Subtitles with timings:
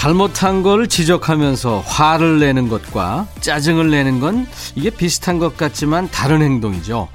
[0.00, 7.06] 잘못한 걸 지적하면서 화를 내는 것과 짜증을 내는 건 이게 비슷한 것 같지만 다른 행동이죠.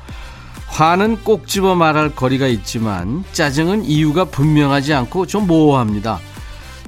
[0.68, 6.20] 화는 꼭 집어 말할 거리가 있지만 짜증은 이유가 분명하지 않고 좀 모호합니다.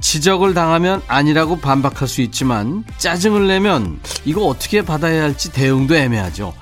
[0.00, 6.54] 지적을 당하면 아니라고 반박할 수 있지만 짜증을 내면 이거 어떻게 받아야 할지 대응도 애매하죠.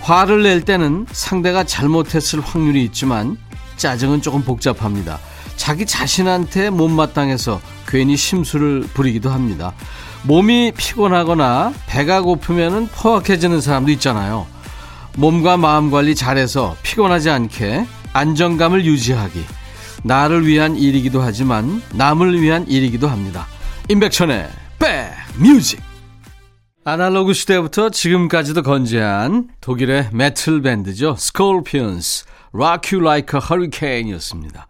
[0.00, 3.36] 화를 낼 때는 상대가 잘못했을 확률이 있지만
[3.76, 5.18] 짜증은 조금 복잡합니다.
[5.58, 9.74] 자기 자신한테 못마땅해서 괜히 심술을 부리기도 합니다.
[10.22, 14.46] 몸이 피곤하거나 배가 고프면 포악해지는 사람도 있잖아요.
[15.16, 19.44] 몸과 마음 관리 잘해서 피곤하지 않게 안정감을 유지하기.
[20.04, 23.46] 나를 위한 일이기도 하지만 남을 위한 일이기도 합니다.
[23.88, 25.80] 임백천의 백뮤직
[26.84, 31.16] 아날로그 시대부터 지금까지도 건재한 독일의 메틀 밴드죠.
[31.18, 34.66] 스콜피언스 Rock You Like a Hurricane이었습니다.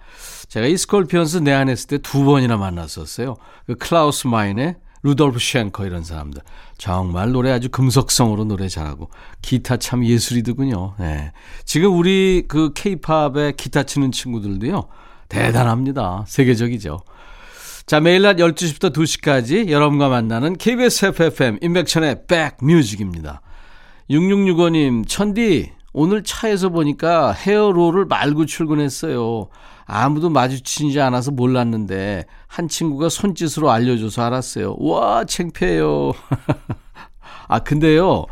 [0.59, 3.37] 제가 이 스콜피언스 내한했을 때 두 번이나 만났었어요.
[3.67, 6.42] 그 클라우스 마이네 루돌프 쉔커 이런 사람들.
[6.77, 9.09] 정말 노래 아주 금속성으로 노래 잘하고
[9.41, 10.95] 기타 참 예술이더군요.
[10.98, 11.33] 네.
[11.64, 14.89] 지금 우리 그 케이팝의 기타 치는 친구들도요.
[15.29, 16.25] 대단합니다.
[16.27, 17.01] 세계적이죠.
[17.86, 23.41] 자, 매일 낮 12시부터 2시까지 여러분과 만나는 KBS 해피FM 임백천의 백뮤직입니다.
[24.11, 29.48] 6665님, 천디, 오늘 차에서 보니까 헤어롤을 말고 출근했어요.
[29.91, 34.77] 아무도 마주치지 않아서 몰랐는데 한 친구가 손짓으로 알려줘서 알았어요.
[34.79, 36.13] 와 창피해요.
[37.49, 38.27] 아 근데요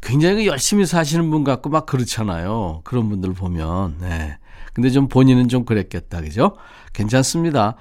[0.00, 2.80] 굉장히 열심히 사시는 분 같고 막 그렇잖아요.
[2.84, 4.38] 그런 분들 보면 네.
[4.72, 6.56] 근데 좀 본인은 좀 그랬겠다 그죠?
[6.94, 7.76] 괜찮습니다.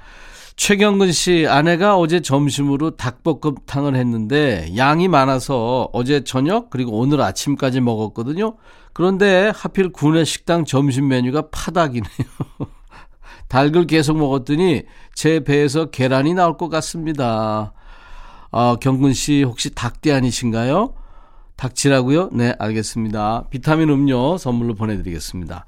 [0.57, 8.57] 최경근 씨 아내가 어제 점심으로 닭볶음탕을 했는데 양이 많아서 어제 저녁 그리고 오늘 아침까지 먹었거든요.
[8.91, 12.27] 그런데 하필 구내 식당 점심 메뉴가 파닭이네요.
[13.53, 14.81] 닭을 계속 먹었더니
[15.13, 17.71] 제 배에서 계란이 나올 것 같습니다.
[18.51, 20.95] 아, 경근 씨 혹시 닭띠 아니신가요?
[21.55, 22.31] 닭치라고요?
[22.33, 23.45] 네, 알겠습니다.
[23.51, 25.67] 비타민 음료 선물로 보내드리겠습니다.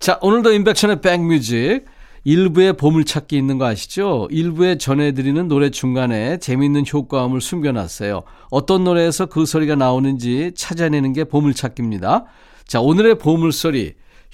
[0.00, 1.84] 자, 오늘도 인백션의 백뮤직.
[2.24, 4.26] 일부에 보물찾기 있는 거 아시죠?
[4.30, 8.22] 일부에 전해드리는 노래 중간에 재미있는 효과음을 숨겨놨어요.
[8.50, 12.24] 어떤 노래에서 그 소리가 나오는지 찾아내는 게 보물찾기입니다.
[12.66, 13.92] 자, 오늘의 보물소리,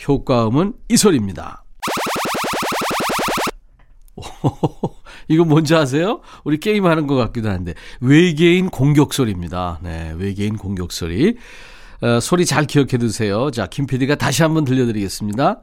[0.08, 1.64] 효과음은 이 소리입니다.
[5.28, 6.20] 이거 뭔지 아세요?
[6.44, 9.80] 우리 게임하는 것 같기도 한데 외계인 공격 소리입니다.
[9.82, 11.36] 네, 외계인 공격 소리.
[12.02, 13.50] 어, 소리 잘 기억해 두세요.
[13.50, 15.62] 자, 김 PD가 다시 한번 들려드리겠습니다.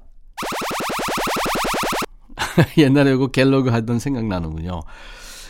[2.77, 4.81] 옛날에 이거 갤러그 하던 생각나는군요.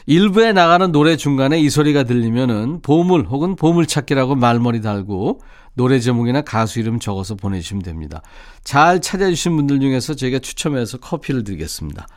[0.06, 5.42] 일부에 나가는 노래 중간에 이 소리가 들리면은 보물 혹은 보물찾기라고 말머리 달고
[5.74, 8.22] 노래 제목이나 가수 이름 적어서 보내주시면 됩니다.
[8.64, 12.08] 잘 찾아주신 분들 중에서 저희가 추첨해서 커피를 드리겠습니다.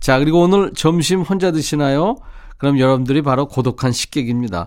[0.00, 2.16] 자, 그리고 오늘 점심 혼자 드시나요?
[2.56, 4.66] 그럼 여러분들이 바로 고독한 식객입니다.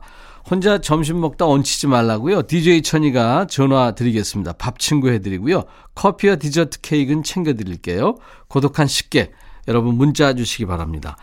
[0.49, 2.43] 혼자 점심 먹다 얹히지 말라고요.
[2.43, 4.53] DJ 천이가 전화 드리겠습니다.
[4.53, 5.63] 밥 친구 해드리고요.
[5.95, 8.15] 커피와 디저트 케이크는 챙겨드릴게요.
[8.47, 9.31] 고독한 식객
[9.67, 11.17] 여러분 문자 주시기 바랍니다.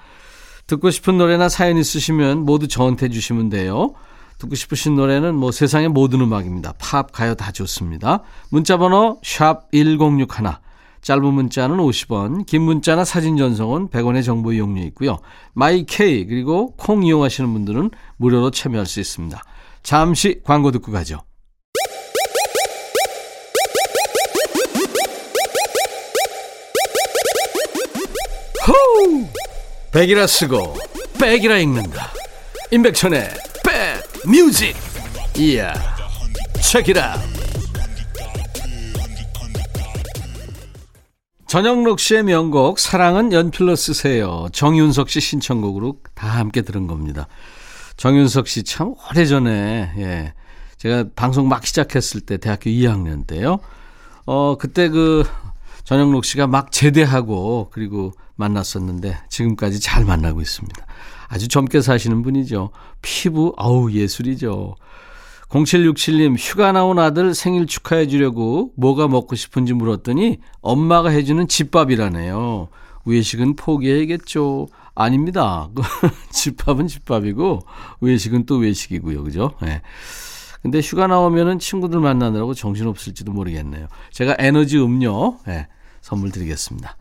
[0.66, 3.94] 듣고 싶은 노래나 사연 있으시면 모두 저한테 주시면 돼요.
[4.38, 6.74] 듣고 싶으신 노래는 뭐 세상의 모든 음악입니다.
[6.78, 8.22] 팝, 가요 다 좋습니다.
[8.48, 10.26] 문자 번호 샵 1061.
[11.02, 15.18] 짧은 문자는 50원, 긴 문자나 사진 전송은 100원의 정보 이용료 있고요.
[15.54, 19.42] 마이케이 그리고 콩 이용하시는 분들은 무료로 참여할 수 있습니다.
[19.82, 21.20] 잠시 광고 듣고 가죠.
[28.66, 29.26] 호우!
[29.92, 30.76] 백이라 쓰고
[31.18, 32.12] 백이라 읽는다.
[32.70, 33.30] 임백천의
[33.64, 34.76] 백 뮤직.
[35.36, 35.72] 이야.
[36.60, 37.16] 체키라.
[41.50, 44.46] 전영록 씨의 명곡 사랑은 연필로 쓰세요.
[44.52, 47.26] 정윤석 씨 신청곡으로 다 함께 들은 겁니다.
[47.96, 50.34] 정윤석 씨 참 오래전에 예.
[50.76, 53.58] 제가 방송 막 시작했을 때 대학교 2학년 때요.
[54.26, 55.24] 어 그때 그
[55.82, 60.86] 전영록 씨가 막 제대하고 그리고 만났었는데 지금까지 잘 만나고 있습니다.
[61.26, 62.70] 아주 젊게 사시는 분이죠.
[63.02, 64.76] 피부 어우 예술이죠.
[65.50, 72.68] 0767님, 휴가 나온 아들 생일 축하해 주려고 뭐가 먹고 싶은지 물었더니 엄마가 해주는 집밥이라네요.
[73.04, 74.68] 외식은 포기해야겠죠.
[74.94, 75.68] 아닙니다.
[76.30, 77.60] 집밥은 집밥이고
[78.00, 79.24] 외식은 또 외식이고요.
[79.24, 79.52] 그죠?
[79.60, 79.82] 네.
[80.62, 83.88] 근데 휴가 나오면은 친구들 만나느라고 정신없을지도 모르겠네요.
[84.12, 85.66] 제가 에너지 음료, 네,
[86.00, 86.96] 선물 드리겠습니다.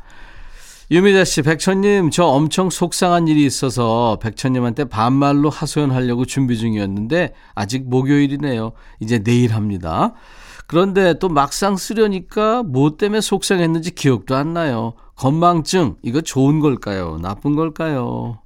[0.92, 8.72] 유미자 씨, 백천님, 저 엄청 속상한 일이 있어서 백천님한테 반말로 하소연하려고 준비 중이었는데 아직 목요일이네요.
[9.00, 10.14] 이제 내일 합니다.
[10.66, 14.94] 그런데 또 막상 쓰려니까 뭐 때문에 속상했는지 기억도 안 나요.
[15.16, 17.20] 건망증, 이거 좋은 걸까요?
[17.22, 18.40] 나쁜 걸까요?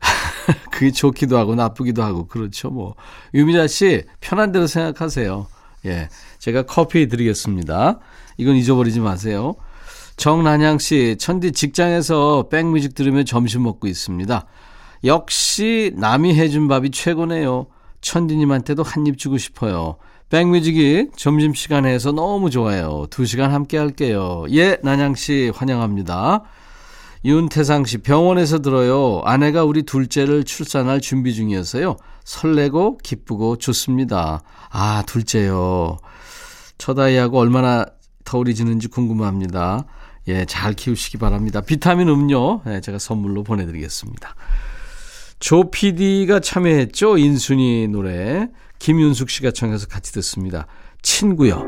[0.70, 2.94] 그게 좋기도 하고 나쁘기도 하고 그렇죠 뭐
[3.34, 5.46] 유미자 씨 편한 대로 생각하세요
[5.86, 6.08] 예
[6.38, 7.98] 제가 커피 드리겠습니다
[8.38, 9.56] 이건 잊어버리지 마세요
[10.20, 14.44] 정난양 씨 천디 직장에서 백뮤직 들으며 점심 먹고 있습니다
[15.04, 17.66] 역시 남이 해준 밥이 최고네요
[18.02, 19.96] 천디님한테도 한 입 주고 싶어요
[20.28, 23.06] 백뮤직이 점심시간에 해서 너무 좋아요.
[23.10, 24.44] 두 시간 함께 할게요.
[24.52, 26.44] 예, 난양씨 환영합니다.
[27.24, 29.22] 윤태상 씨 병원에서 들어요.
[29.24, 31.96] 아내가 우리 둘째를 출산할 준비 중이어서요.
[32.22, 34.42] 설레고 기쁘고 좋습니다.
[34.70, 35.98] 아, 둘째요.
[36.78, 37.84] 첫 아이하고 얼마나
[38.24, 39.84] 더우리지는지 궁금합니다.
[40.30, 41.60] 예, 잘 키우시기 바랍니다.
[41.60, 44.34] 비타민 음료 예, 제가 선물로 보내드리겠습니다.
[45.40, 47.18] 조 PD가 참여했죠.
[47.18, 48.48] 인순이 노래.
[48.78, 50.66] 김윤숙 씨가 청해서 같이 듣습니다.
[51.02, 51.64] 친구요.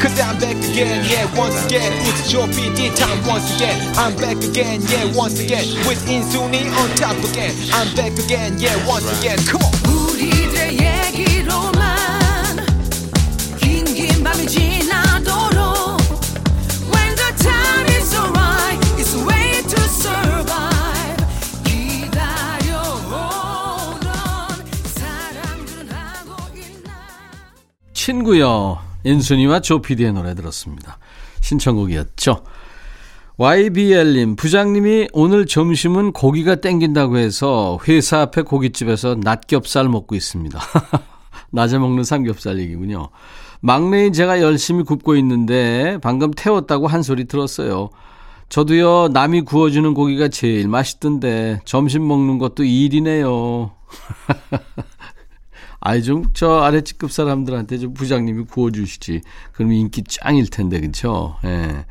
[0.00, 1.92] Cause I'm back again, yeah, once again.
[2.06, 3.76] It's your PD time once again.
[3.96, 5.64] I'm back again, yeah, once again.
[5.88, 7.52] With Insuni on top again.
[7.72, 9.38] I'm back again, yeah, once again.
[9.46, 9.74] Come on.
[9.88, 12.66] 우리들 얘기로만
[13.58, 15.98] 긴긴 밤이 지나도록
[16.92, 20.78] When the time is alright, it's a way to survive.
[27.92, 30.98] 친구여 인순이와 조피디의 노래 들었습니다.
[31.40, 32.44] 신청곡이었죠.
[33.38, 40.60] YBL님, 부장님이 오늘 점심은 고기가 땡긴다고 해서 회사 앞에 고깃집에서 낙겹살 먹고 있습니다.
[41.50, 43.08] 낮에 먹는 삼겹살 얘기군요.
[43.60, 47.90] 막내인 제가 열심히 굽고 있는데 방금 태웠다고 한 소리 들었어요.
[48.48, 53.70] 저도요, 남이 구워주는 고기가 제일 맛있던데 점심 먹는 것도 일이네요.
[55.80, 59.22] 아이 좀 저 아래층급 사람들한테 좀 부장님이 구워주시지.
[59.52, 61.36] 그러면 인기 짱일 텐데 그쵸?
[61.44, 61.84] 예.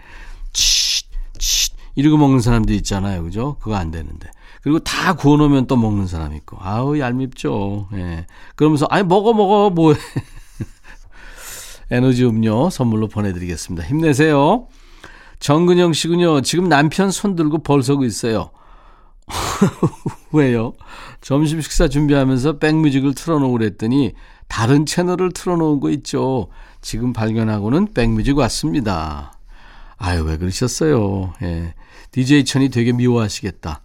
[0.54, 1.04] 치,
[1.38, 3.57] 치 이러고 먹는 사람도 있잖아요, 그죠?
[3.60, 4.30] 그거 안 되는데.
[4.62, 6.57] 그리고 다 구워놓으면 또 먹는 사람 있고.
[6.60, 7.88] 아우 얄밉죠.
[7.94, 8.25] 예.
[8.56, 9.94] 그러면서 아니 먹어 먹어 뭐.
[11.89, 13.88] 에너지 음료 선물로 보내드리겠습니다.
[13.88, 14.68] 힘내세요.
[15.39, 16.42] 정근영 씨군요.
[16.42, 18.50] 지금 남편 손 들고 벌 서고 있어요.
[20.31, 20.74] 왜요?
[21.21, 24.13] 점심 식사 준비하면서 백뮤직을 틀어놓으고 그랬더니
[24.47, 26.47] 다른 채널을 틀어놓은 거 있죠.
[26.81, 29.33] 지금 발견하고는 백뮤직 왔습니다.
[29.97, 31.33] 아유, 왜 그러셨어요?
[31.41, 31.74] 예.
[32.12, 33.81] DJ 천이 되게 미워하시겠다.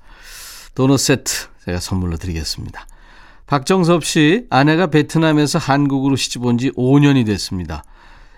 [0.75, 1.33] 도넛 세트
[1.65, 2.87] 제가 선물로 드리겠습니다.
[3.47, 7.85] 박정섭 씨, 아내가 베트남에서 한국으로 시집 온 지 5년이 됐습니다.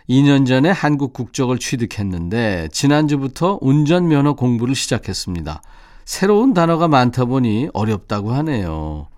[0.09, 5.63] 2년 전에 한국 국적을 취득했는데, 지난주부터 운전면허 공부를 시작했습니다.
[6.05, 9.09] 새로운 단어가 많다 보니 어렵다고 하네요.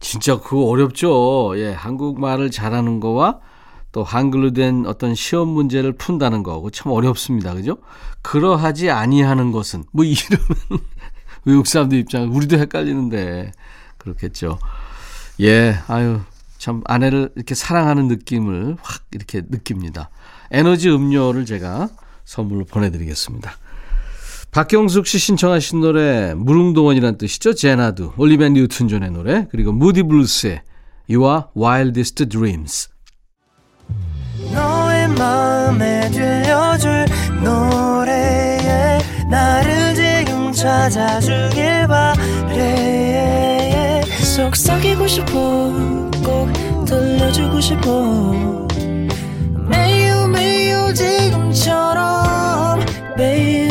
[0.00, 1.52] 진짜 그거 어렵죠.
[1.56, 3.40] 예, 한국말을 잘하는 거와
[3.92, 7.54] 또 한글로 된 어떤 시험 문제를 푼다는 거하고 참 어렵습니다.
[7.54, 7.78] 그죠?
[8.22, 10.48] 그러하지 아니하는 것은 뭐 이러면
[11.44, 13.52] 외국 사람들 입장 우리도 헷갈리는데
[13.98, 14.58] 그렇겠죠.
[15.40, 16.20] 예, 아유
[16.58, 20.10] 참 아내를 이렇게 사랑하는 느낌을 확 이렇게 느낍니다.
[20.50, 21.88] 에너지 음료를 제가
[22.24, 23.50] 선물로 보내드리겠습니다.
[24.52, 27.54] 박경숙 씨 신청하신 노래 무릉도원이란 뜻이죠.
[27.54, 30.62] Xanadu, 올리비아 뉴튼 존의 노래 그리고 무디 블루스의
[31.08, 32.88] Your Wildest Dreams.
[34.52, 37.06] 너의 마음에 들려줄
[37.44, 38.98] 노래에
[39.30, 42.90] 나를 지금 찾아주길 바래.
[44.34, 45.32] 속삭이고 싶어
[46.24, 46.52] 꼭
[46.86, 48.66] 들려주고 싶어.
[49.68, 52.80] 매우 매우 지금처럼
[53.16, 53.70] baby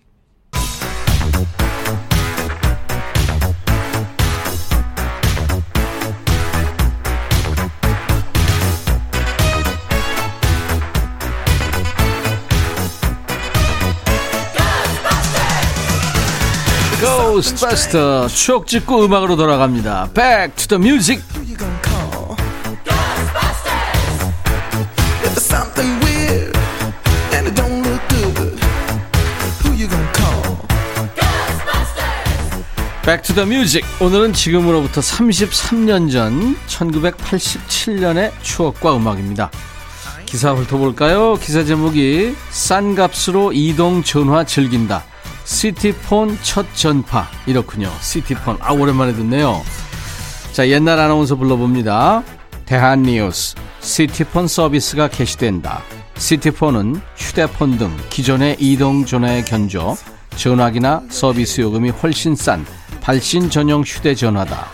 [17.31, 20.09] 고스트바스터 추억 짓고 음악으로 돌아갑니다.
[20.13, 21.23] Back to the music.
[33.03, 39.49] Back to the Music 오늘은 지금으로부터 33년 전 1987년의 추억과 음악입니다.
[40.25, 41.37] 기사 훑어볼까요?
[41.41, 45.10] 기사 제목이 싼 값으로 이동 전화 즐긴다.
[45.45, 47.91] 시티폰 첫 전파 이렇군요.
[48.01, 49.61] 시티폰 아 오랜만에 듣네요.
[50.51, 52.23] 자 옛날 아나운서 불러봅니다.
[52.65, 55.81] 대한뉴스 시티폰 서비스가 개시된다.
[56.17, 59.97] 시티폰은 휴대폰 등 기존의 이동 전화에 견줘
[60.35, 62.65] 전화기나 서비스 요금이 훨씬 싼
[63.01, 64.67] 발신 전용 휴대전화다.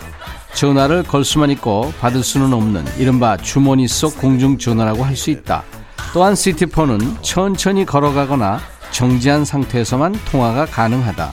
[0.54, 5.62] 전화를 걸 수만 있고 받을 수는 없는 이른바 주머니 속 공중전화라고 할 수 있다.
[6.12, 11.32] 또한 시티폰은 천천히 걸어가거나 정지한 상태에서만 통화가 가능하다.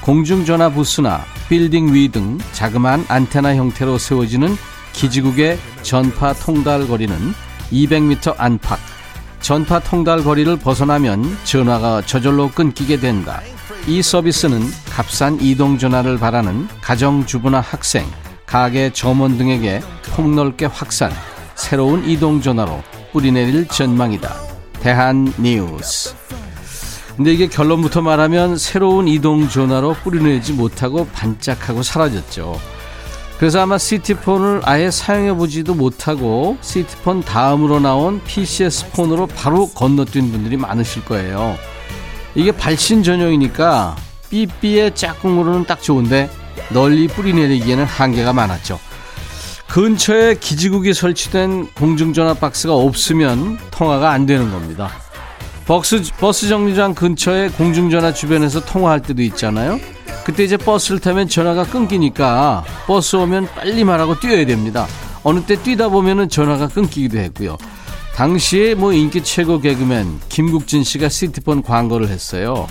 [0.00, 4.56] 공중전화 부스나 빌딩 위 등 자그마한 안테나 형태로 세워지는
[4.92, 7.16] 기지국의 전파 통달 거리는
[7.72, 8.78] 200m 안팎.
[9.40, 13.40] 전파 통달 거리를 벗어나면 전화가 저절로 끊기게 된다.
[13.86, 18.04] 이 서비스는 값싼 이동 전화를 바라는 가정주부나 학생,
[18.46, 21.12] 가게 점원 등에게 폭넓게 확산,
[21.54, 24.34] 새로운 이동 전화로 뿌리내릴 전망이다.
[24.80, 26.14] 대한 뉴스.
[27.18, 32.60] 근데 이게 결론부터 말하면 새로운 이동 전화로 뿌리내지 못하고 반짝하고 사라졌죠.
[33.38, 41.04] 그래서 아마 시티폰을 아예 사용해보지도 못하고 시티폰 다음으로 나온 PCS 폰으로 바로 건너뛴 분들이 많으실
[41.06, 41.58] 거예요.
[42.36, 43.96] 이게 발신 전용이니까
[44.30, 46.30] 삐삐의 짝꿍으로는 딱 좋은데
[46.68, 48.78] 널리 뿌리내리기에는 한계가 많았죠.
[49.66, 55.07] 근처에 기지국이 설치된 공중전화 박스가 없으면 통화가 안 되는 겁니다.
[55.68, 59.78] 버스, 버스 정류장 근처에 공중전화 주변에서 통화할 때도 있잖아요.
[60.24, 64.86] 그때 이제 버스를 타면 전화가 끊기니까 버스 오면 빨리 말하고 뛰어야 됩니다.
[65.22, 67.58] 어느 때 뛰다 보면은 전화가 끊기기도 했고요.
[68.14, 72.66] 당시에 뭐 인기 최고 개그맨 김국진 씨가 시티폰 광고를 했어요.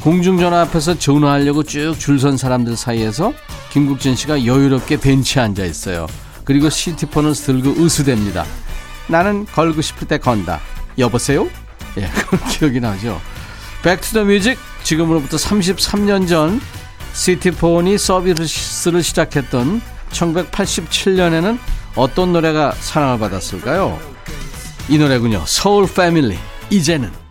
[0.00, 3.32] 공중전화 앞에서 전화하려고 쭉 줄 선 사람들 사이에서
[3.72, 6.06] 김국진 씨가 여유롭게 벤치에 앉아 있어요.
[6.44, 8.44] 그리고 시티폰을 들고 으스댑니다.
[9.08, 10.60] 나는 걸고 싶을 때 건다.
[10.96, 11.48] 여보세요?
[11.98, 13.20] 예, 그런 기억이 나죠.
[13.82, 16.60] Back to the Music 지금으로부터 33년 전
[17.12, 21.58] 시티폰이 서비스를 시작했던 1987년에는
[21.94, 23.98] 어떤 노래가 사랑을 받았을까요?
[24.88, 25.42] 이 노래군요.
[25.46, 26.38] 서울 패밀리.
[26.70, 27.25] 이제는.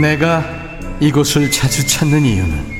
[0.00, 0.44] 내가
[1.00, 2.78] 이곳을 자주 찾는 이유는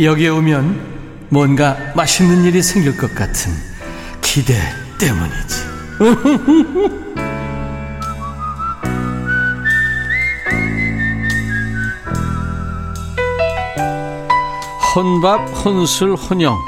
[0.00, 3.52] 여기에 오면 뭔가 맛있는 일이 생길 것 같은
[4.20, 4.54] 기대
[4.98, 5.70] 때문이지.
[14.94, 16.58] 혼밥, 혼술, 혼영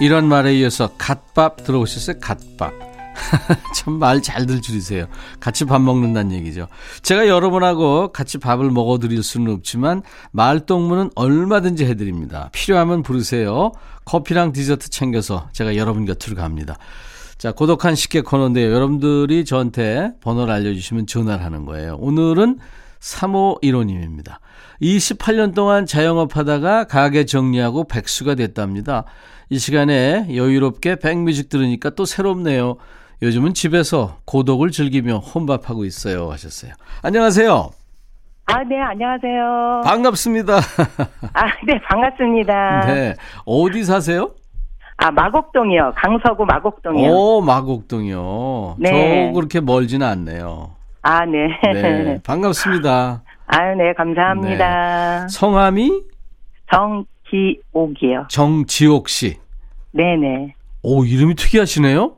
[0.00, 2.18] 이런 말에 이어서 갓밥 들어오셨어요?
[2.20, 2.85] 갓밥.
[3.74, 5.06] 참 말 잘들 줄이세요.
[5.40, 6.66] 같이 밥 먹는다는 얘기죠.
[7.02, 12.50] 제가 여러분하고 같이 밥을 먹어드릴 수는 없지만 말동무는 얼마든지 해드립니다.
[12.52, 13.72] 필요하면 부르세요.
[14.04, 16.76] 커피랑 디저트 챙겨서 제가 여러분 곁으로 갑니다.
[17.38, 18.72] 자, 고독한 식객 코너인데요.
[18.72, 21.96] 여러분들이 저한테 번호를 알려주시면 전화를 하는 거예요.
[22.00, 22.58] 오늘은
[23.00, 24.38] 3호1호님입니다.
[24.80, 29.04] 28년 동안 자영업 하다가 가게 정리하고 백수가 됐답니다.
[29.48, 32.76] 이 시간에 여유롭게 백뮤직 들으니까 또 새롭네요.
[33.22, 36.30] 요즘은 집에서 고독을 즐기며 혼밥하고 있어요.
[36.30, 36.72] 하셨어요.
[37.02, 37.70] 안녕하세요.
[38.48, 39.82] 아, 네, 안녕하세요.
[39.84, 40.56] 반갑습니다.
[41.32, 42.80] 아, 네, 반갑습니다.
[42.86, 43.14] 네.
[43.44, 44.32] 어디 사세요?
[44.98, 45.92] 아, 마곡동이요.
[45.96, 47.10] 강서구 마곡동이요.
[47.10, 48.76] 오, 마곡동이요.
[48.78, 49.28] 네.
[49.28, 50.70] 저 그렇게 멀지는 않네요.
[51.02, 51.48] 아, 네.
[51.72, 52.20] 네.
[52.22, 53.22] 반갑습니다.
[53.46, 55.20] 아유, 네, 감사합니다.
[55.22, 55.28] 네.
[55.28, 56.02] 성함이?
[56.72, 58.26] 정기옥이요.
[58.28, 59.38] 정지옥 씨.
[59.92, 60.54] 네 네.
[60.82, 62.16] 오, 이름이 특이하시네요?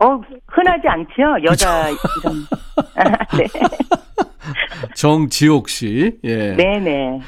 [0.00, 1.44] 어, 흔하지 않죠?
[1.44, 2.46] 여자 이름.
[3.36, 3.46] 네.
[4.94, 6.18] 정지옥 씨.
[6.24, 6.54] 예.
[6.54, 7.20] 네네.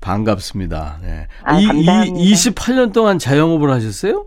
[0.00, 0.98] 반갑습니다.
[1.02, 1.26] 네.
[1.44, 2.04] 아, 이, 감사합니다.
[2.20, 4.26] 이 28년 동안 자영업을 하셨어요?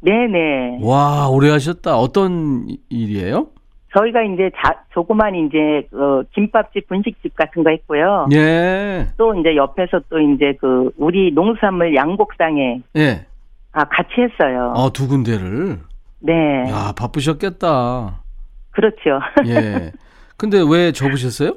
[0.00, 0.78] 네네.
[0.82, 1.96] 와, 오래 하셨다.
[1.96, 3.48] 어떤 일이에요?
[3.96, 8.28] 저희가 이제 자, 조그만 이제 그 김밥집 분식집 같은 거 했고요.
[8.32, 9.08] 예.
[9.18, 13.26] 또 이제 옆에서 또 이제 그 우리 농수산물 양곡상에 예.
[13.72, 14.72] 아 같이 했어요.
[14.76, 15.78] 아, 두 군데를.
[16.22, 16.70] 네.
[16.70, 18.22] 야, 바쁘셨겠다.
[18.70, 19.20] 그렇죠.
[19.46, 19.92] 예.
[20.36, 21.56] 근데 왜 접으셨어요?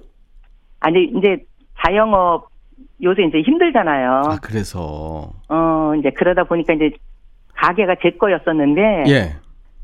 [0.79, 1.37] 아니 이제
[1.79, 2.49] 자영업
[3.01, 4.11] 요새 이제 힘들잖아요.
[4.25, 5.31] 아, 그래서.
[5.49, 6.91] 어, 이제 그러다 보니까 이제
[7.55, 9.35] 가게가 제 거였었는데 예.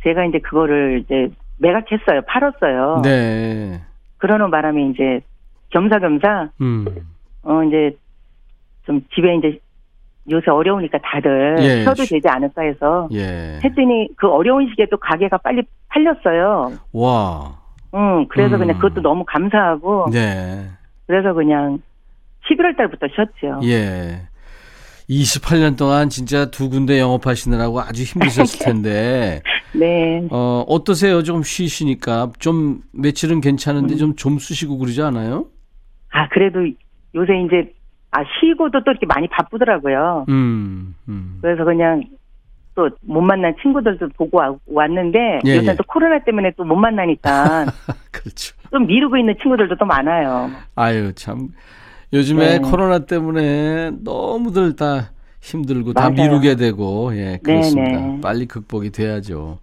[0.03, 2.21] 제가 이제 그거를 이제 매각했어요.
[2.27, 3.01] 팔았어요.
[3.03, 3.81] 네.
[4.17, 5.21] 그러는 바람에 이제
[5.69, 6.85] 겸사겸사 음.
[7.43, 7.95] 어 이제
[8.85, 9.59] 좀 집에 이제
[10.29, 13.59] 요새 어려우니까 다들 예, 쉬어도 쉬- 되지 않을까 해서 예.
[13.63, 16.73] 했더니 그 어려운 시기에 또 가게가 빨리 팔렸어요.
[16.93, 17.57] 와.
[17.93, 18.59] 응, 그래서 음.
[18.59, 20.67] 그냥 그것도 너무 감사하고 네.
[21.07, 21.79] 그래서 그냥
[22.49, 23.59] 11월 달부터 쉬었죠.
[23.67, 24.21] 예.
[25.09, 29.41] 28년 동안 진짜 두 군데 영업하시느라고 아주 힘드셨을 텐데,
[29.73, 30.25] 네.
[30.31, 31.21] 어, 어떠세요?
[31.23, 32.31] 좀 쉬시니까.
[32.39, 33.41] 좀 며칠은 음.
[33.41, 35.47] 괜찮은데 좀좀 쓰시고 그러지 않아요?
[36.11, 36.59] 아, 그래도
[37.13, 37.73] 요새 이제
[38.11, 40.25] 아 쉬고도 또 이렇게 많이 바쁘더라고요.
[40.29, 41.39] 음, 음.
[41.41, 42.03] 그래서 그냥
[42.75, 45.75] 또 못 만난 친구들도 보고 와- 왔는데 예, 요새 예.
[45.75, 47.65] 또 코로나 때문에 또 못 만나니까
[48.11, 48.55] 그렇죠.
[48.71, 50.49] 좀 미루고 있는 친구들도 또 많아요.
[50.75, 51.49] 아유, 참.
[52.13, 52.59] 요즘에 네.
[52.59, 56.13] 코로나 때문에 너무들 다 힘들고 다 맞아요.
[56.29, 57.99] 미루게 되고, 예, 그렇습니다.
[57.99, 58.19] 네.
[58.21, 59.57] 빨리 극복이 돼야죠.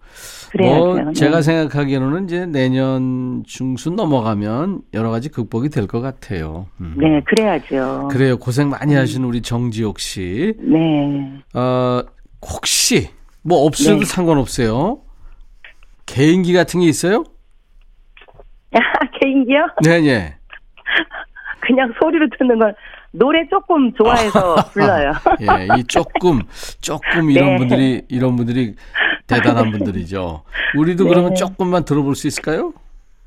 [0.51, 0.75] 그래야죠.
[1.03, 1.41] 뭐, 제가 네.
[1.41, 6.67] 생각하기에는 이제 내년 중순 넘어가면 여러 가지 극복이 될 것 같아요.
[6.81, 6.95] 음.
[6.97, 8.09] 네, 그래야죠.
[8.11, 8.37] 그래요.
[8.37, 10.53] 고생 많이 하신 우리 정지옥 씨.
[10.59, 11.41] 네.
[11.53, 12.01] 어,
[12.41, 13.09] 혹시
[13.41, 14.05] 뭐 없어도 네.
[14.05, 14.99] 상관없어요.
[16.05, 17.23] 개인기 같은 게 있어요?
[19.21, 19.67] 개인기요?
[19.83, 20.35] 네, 네.
[21.61, 22.73] 그냥 소리로 듣는 건
[23.11, 25.11] 노래 조금 좋아해서 불러요.
[25.41, 26.41] 예, 이 조금
[26.81, 27.57] 조금 이런 네.
[27.57, 28.75] 분들이 이런 분들이
[29.27, 30.43] 대단한 분들이죠.
[30.77, 31.09] 우리도 네.
[31.09, 32.73] 그러면 조금만 들어볼 수 있을까요?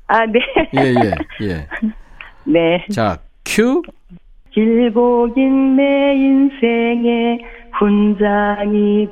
[0.07, 0.39] 아, 네.
[0.75, 1.11] 예, 예,
[1.47, 1.67] 예.
[2.45, 2.85] 네.
[2.91, 3.81] 자, 큐.
[4.51, 7.39] 길고 긴 내 인생의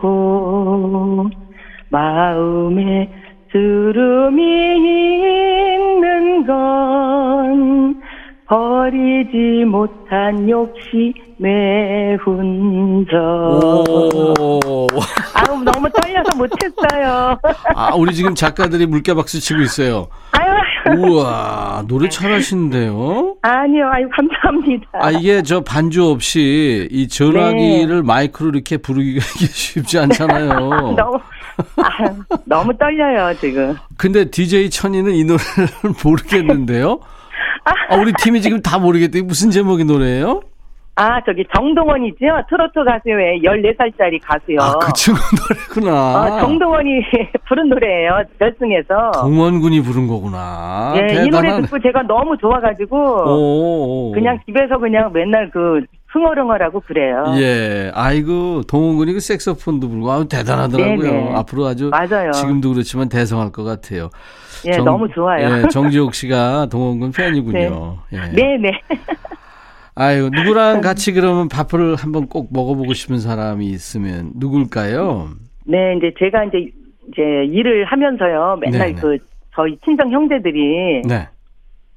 [0.02, 1.30] 훈장이고
[1.90, 3.10] 마음에
[3.52, 4.42] 주름이
[4.78, 8.02] 있는 건
[8.52, 12.18] 버리지 못한 욕심의.
[13.64, 14.88] 오.
[15.34, 17.38] 아우 너무 떨려서 못했어요.
[17.76, 20.08] 아, 우리 지금 작가들이 물개 박수 치고 있어요.
[20.34, 23.36] 아유 우와, 노래 잘하시는데요?
[23.42, 24.90] 아니요 아유 감사합니다.
[25.02, 30.58] 아, 이게 저 반주 없이 이 전화기를 마이크로 이렇게 부르기가 쉽지 않잖아요.
[30.98, 31.20] 너무
[31.78, 32.10] 아유,
[32.46, 33.78] 너무 떨려요 지금.
[33.98, 37.00] 근데 DJ 천이는 이 노래를 모르겠는데요?
[37.64, 39.22] 아, 우리 팀이 지금 다 모르겠대.
[39.22, 40.42] 무슨 제목의 노래예요?
[40.96, 42.18] 아, 저기 정동원이죠?
[42.50, 44.58] 트로트 가수의 14살짜리 가수요.
[44.60, 45.20] 아, 그 친구
[45.80, 46.22] 노래구나.
[46.36, 46.90] 어, 정동원이
[47.48, 48.24] 부른 노래예요.
[48.38, 49.12] 결승에서.
[49.22, 50.94] 동원군이 부른 거구나.
[50.98, 51.62] 예, 이 노래 대단하네.
[51.64, 54.12] 듣고 제가 너무 좋아가지고 오, 오.
[54.12, 57.24] 그냥 집에서 그냥 맨날 그 흥얼흥얼하고 그래요.
[57.38, 61.12] 예, 아이고 동원군이 그 색소폰도 불고 아주 대단하더라고요.
[61.12, 61.36] 네네.
[61.36, 62.32] 앞으로 아주 맞아요.
[62.32, 64.10] 지금도 그렇지만 대성할 것 같아요.
[64.66, 65.64] 예, 너무 좋아요.
[65.64, 68.00] 예, 정지옥 씨가 동원군 팬이군요.
[68.14, 68.18] 예.
[68.34, 68.72] 네, 네.
[69.96, 75.30] 아유, 누구랑 같이 그러면 밥을 한번 꼭 먹어보고 싶은 사람이 있으면 누굴까요?
[75.66, 76.70] 네, 이제 제가 이제
[77.10, 78.58] 이제 일을 하면서요.
[78.62, 79.02] 맨날 네네.
[79.02, 79.18] 그
[79.54, 81.28] 저희 친정 형제들이 네.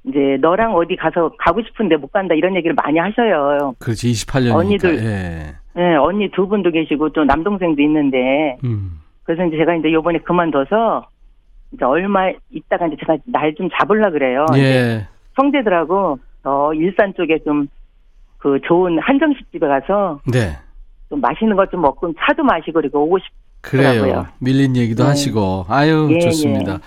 [0.06, 3.74] 이제 너랑 어디 가서 가고 싶은데 못 간다 이런 얘기를 많이 하셔요.
[3.78, 4.54] 그렇지, 28년이니까.
[4.56, 4.98] 언니들.
[5.04, 5.54] 예.
[5.76, 9.00] 네, 언니 두 분도 계시고 또 남동생도 있는데 음.
[9.24, 11.06] 그래서 이제 제가 이제 요번에 그만둬서
[11.72, 14.46] 이제 얼마 있다가 이제 제가 날 좀 잡으려 그래요.
[14.56, 15.06] 예.
[15.36, 17.66] 형제들하고 어 일산 쪽에 좀
[18.44, 20.54] 그 좋은 한정식 집에 가서 네.
[21.08, 23.24] 좀 맛있는 것 좀 먹고 차도 마시고 그리고 오고 싶.
[23.62, 24.26] 그래요.
[24.38, 25.08] 밀린 얘기도 네.
[25.08, 25.64] 하시고.
[25.70, 26.74] 아유, 예, 좋습니다.
[26.74, 26.78] 예.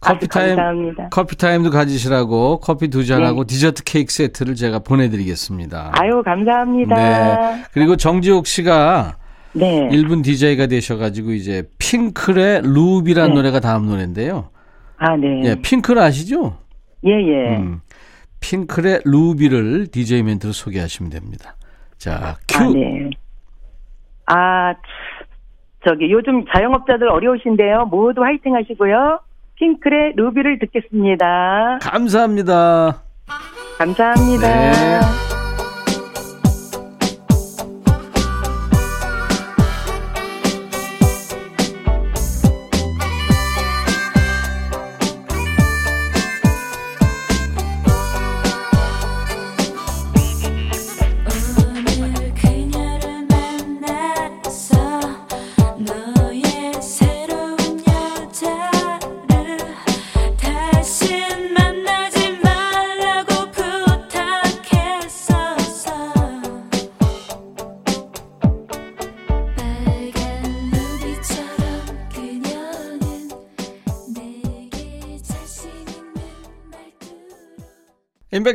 [0.00, 1.08] 커피 아주 타임, 감사합니다.
[1.10, 5.92] 커피 타임도 가지시라고 커피 두 잔하고 디저트 케이크 세트를 제가 보내드리겠습니다.
[5.94, 6.00] 네.
[6.00, 6.94] 아유 감사합니다.
[6.94, 7.64] 네.
[7.72, 9.16] 그리고 정지옥 씨가
[9.54, 9.88] 네.
[9.88, 13.34] 1분 DJ가 되셔가지고 이제 핑클의 루비란 네.
[13.34, 14.50] 노래가 다음 노래인데요.
[14.98, 15.42] 아 네.
[15.44, 16.58] 예, 핑클 아시죠?
[17.04, 17.56] 예 예.
[17.56, 17.80] 음,
[18.40, 21.56] 핑클의 루비를 DJ 멘트로 소개하시면 됩니다.
[21.96, 22.64] 자, 큐.
[22.64, 23.10] 아 네.
[24.26, 24.74] 아
[25.84, 27.86] 저기 요즘 자영업자들 어려우신데요.
[27.86, 29.20] 모두 화이팅 하시고요.
[29.58, 31.78] 핑클의 루비를 듣겠습니다.
[31.82, 33.02] 감사합니다.
[33.78, 34.48] 감사합니다.
[34.48, 35.37] 네.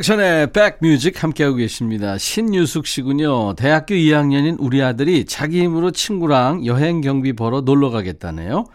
[0.04, 2.18] 인백션의 백뮤직 함께하고 계십니다.
[2.18, 3.54] 신유숙 씨군요.
[3.56, 8.66] 대학교 2학년인 우리 아들이 자기 힘으로 친구랑 여행 경비 벌어 놀러 가겠다네요.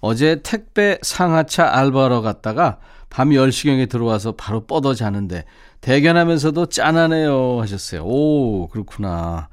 [0.00, 2.78] 어제 택배 상하차 알바하러 갔다가
[3.10, 5.44] 밤 10시경에 들어와서 바로 뻗어 자는데
[5.82, 8.02] 대견하면서도 짠하네요 하셨어요.
[8.04, 9.48] 오 그렇구나.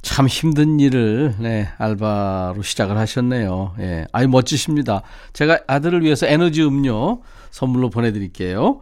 [0.00, 3.74] 참 힘든 일을 네, 알바로 시작을 하셨네요.
[3.80, 4.06] 예.
[4.12, 5.02] 아유 멋지십니다.
[5.34, 8.80] 제가 아들을 위해서 에너지 음료 선물로 보내 드릴게요.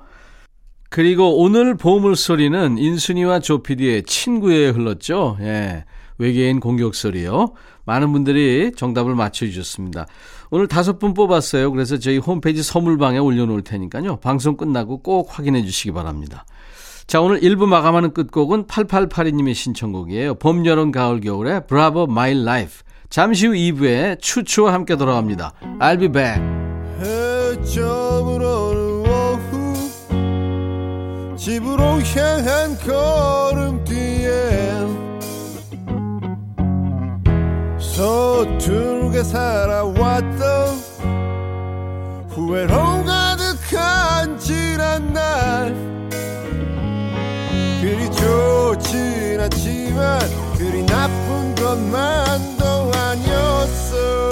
[0.92, 5.38] 그리고 오늘 보물 소리는 인순이와 조피디의 친구여 흘렀죠.
[5.40, 5.86] 예.
[6.18, 7.54] 외계인 공격 소리요.
[7.86, 10.06] 많은 분들이 정답을 맞춰주셨습니다.
[10.50, 11.72] 오늘 다섯 분 뽑았어요.
[11.72, 14.16] 그래서 저희 홈페이지 선물방에 올려놓을 테니까요.
[14.16, 16.44] 방송 끝나고 꼭 확인해 주시기 바랍니다.
[17.06, 20.34] 자, 오늘 1부 마감하는 끝곡은 8882님의 신청곡이에요.
[20.34, 22.82] 봄, 여름, 가을, 겨울의 Bravo My Life.
[23.08, 25.54] 잠시 후 2부에 추추와 함께 돌아갑니다.
[25.80, 26.42] I'll be back.
[27.00, 28.51] 해점으로는 오후
[31.44, 34.30] 집으로 향한 걸음뒤에
[37.80, 40.76] 서툴게 살아왔던
[42.28, 45.74] 후회로 가득한 지난 날.
[47.80, 50.20] 그리 좋진 않지만
[50.56, 54.22] 그리 나쁜 것만도 아니었어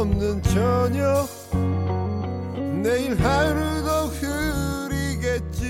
[0.00, 1.28] 없는 저녁.
[2.82, 5.64] 내일 하루도 흐리겠지.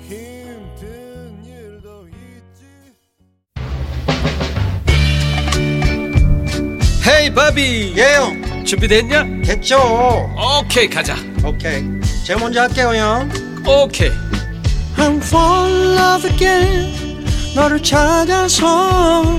[0.00, 2.64] 힘든 일도 있지.
[7.06, 7.94] 헤이 바비.
[7.96, 8.64] 예영.
[8.64, 9.42] 준비됐냐?
[9.44, 9.78] 됐죠.
[10.60, 11.14] 오케이 가자.
[11.44, 11.84] 오케이.
[12.26, 13.30] 제가 먼저 할게요 형.
[13.64, 14.10] 오케이.
[14.96, 17.24] I'm fall in love again.
[17.54, 19.38] 너를 찾아서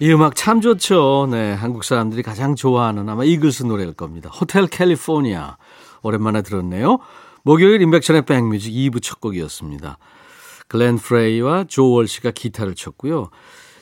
[0.00, 1.26] 이 음악 참 좋죠.
[1.28, 4.30] 네, 한국 사람들이 가장 좋아하는 아마 이글스 노래일 겁니다.
[4.30, 5.56] Hotel California.
[6.02, 6.98] 오랜만에 들었네요.
[7.42, 9.98] 목요일 임백천의 백뮤직 2부 첫 곡이었습니다.
[10.68, 13.30] 글렌 프레이와 조 월시가 기타를 쳤고요.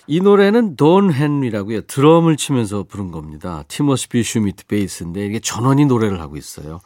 [0.06, 1.82] 이 노래는 돈 헨리라고요.
[1.82, 3.64] 드럼을 치면서 부른 겁니다.
[3.68, 6.80] 티모시 비 슈미트 베이스인데 이게 전원이 노래를 하고 있어요.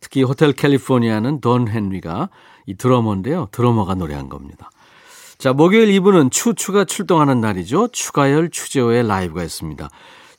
[0.00, 2.30] 특히 Hotel California는 돈 헨리가
[2.64, 3.48] 이 드러머인데요.
[3.52, 4.70] 드러머가 노래한 겁니다.
[5.40, 7.88] 자, 목요일 2부는 추추가 출동하는 날이죠.
[7.92, 9.88] 추가열, 추재호의 라이브가 있습니다.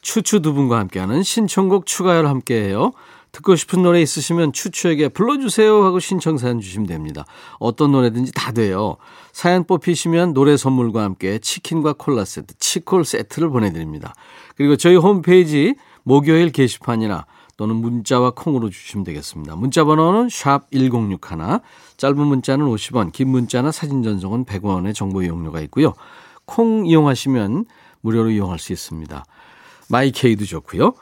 [0.03, 2.91] 추추 두 분과 함께하는 신청곡 추가열 함께해요.
[3.31, 7.25] 듣고 싶은 노래 있으시면 추추에게 불러주세요 하고 신청 사연 주시면 됩니다.
[7.57, 8.97] 어떤 노래든지 다 돼요.
[9.33, 14.13] 사연 뽑히시면 노래 선물과 함께 치킨과 콜라 세트, 치콜 세트를 보내드립니다.
[14.55, 17.25] 그리고 저희 홈페이지 목요일 게시판이나
[17.61, 19.55] 또는 문자와 콩으로 주시면 되겠습니다.
[19.55, 21.59] 문자 번호는 샵 1061,
[21.95, 25.93] 짧은 문자는 50원, 긴 문자나 사진 전송은 100원의 정보 이용료가 있고요.
[26.45, 27.65] 콩 이용하시면
[28.01, 29.23] 무료로 이용할 수 있습니다.
[29.89, 30.93] 마이케이도 좋고요.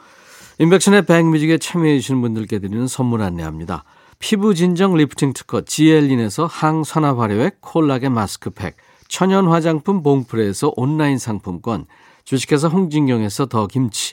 [0.58, 3.84] 임백천의 백뮤직에 참여해 주시는 분들께 드리는 선물 안내합니다.
[4.18, 8.76] 피부 진정 리프팅 특허 지엘린에서 항산화 발효액 콜라겐 마스크팩,
[9.08, 11.86] 천연 화장품 봉프레에서 온라인 상품권,
[12.24, 14.12] 주식회사 홍진경에서 더 김치,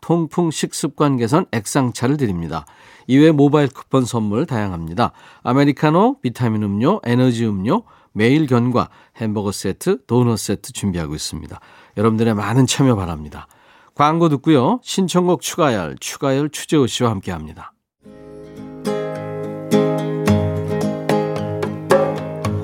[0.00, 2.66] 통풍 식습관 개선 액상차를 드립니다.
[3.06, 5.12] 이외 모바일 쿠폰 선물 다양합니다.
[5.42, 7.82] 아메리카노, 비타민 음료, 에너지 음료,
[8.12, 11.58] 매일 견과, 햄버거 세트, 도넛 세트 준비하고 있습니다.
[11.96, 13.46] 여러분들의 많은 참여 바랍니다.
[13.94, 14.80] 광고 듣고요.
[14.82, 17.72] 신청곡 추가열, 추가열 추재호 씨와 함께 합니다.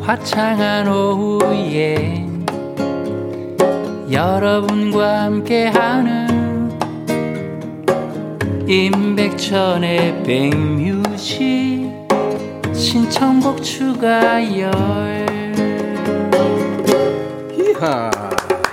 [0.02, 2.26] 화창한 오후에
[4.10, 6.25] 여러분과 함께하는
[8.68, 11.88] 임백천의 백뮤직
[12.74, 14.72] 신청곡 추가열
[17.56, 18.10] 이하,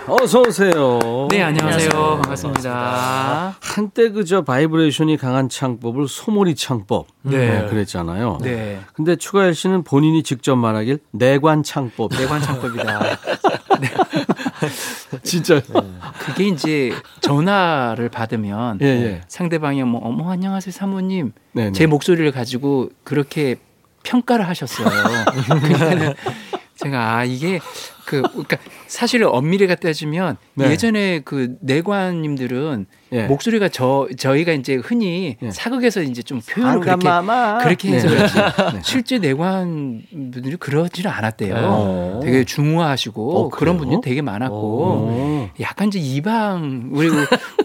[0.07, 1.27] 어서 오세요.
[1.29, 1.89] 네, 안녕하세요.
[1.91, 3.55] 반갑습니다.
[3.61, 7.61] 한때 그저 바이브레이션이 강한 창법을 소몰이 창법 네.
[7.61, 8.39] 네, 그랬잖아요.
[8.41, 8.79] 네.
[8.93, 12.13] 근데 추가열 씨는 본인이 직접 말하길 내관 창법.
[12.17, 12.99] 내관 창법이다.
[15.23, 15.61] 진짜.
[16.19, 19.21] 그게 이제 전화를 받으면 예, 예.
[19.27, 21.71] 상대방이 뭐 어머 안녕하세요 사모님 네, 네.
[21.71, 23.55] 제 목소리를 가지고 그렇게
[24.03, 24.87] 평가를 하셨어요.
[25.61, 26.13] 그러니까는
[26.75, 27.59] 제가 아 이게
[28.05, 30.69] 그 그러니까 사실 엄밀히가 따지면 네.
[30.71, 33.27] 예전에 그 내관님들은 예.
[33.27, 35.51] 목소리가 저 저희가 이제 흔히 예.
[35.51, 37.63] 사극에서 이제 좀 표현을 그렇게 안감마마.
[37.63, 38.15] 그렇게 해서 네.
[38.15, 38.81] 그렇지 네.
[38.83, 41.55] 실제 내관 분들이 그러지는 않았대요.
[41.55, 42.19] 어.
[42.23, 43.77] 되게 중후하시고 어, 그런?
[43.77, 45.49] 분들이 되게 많았고 오.
[45.59, 47.15] 약간 이제 이방 그리고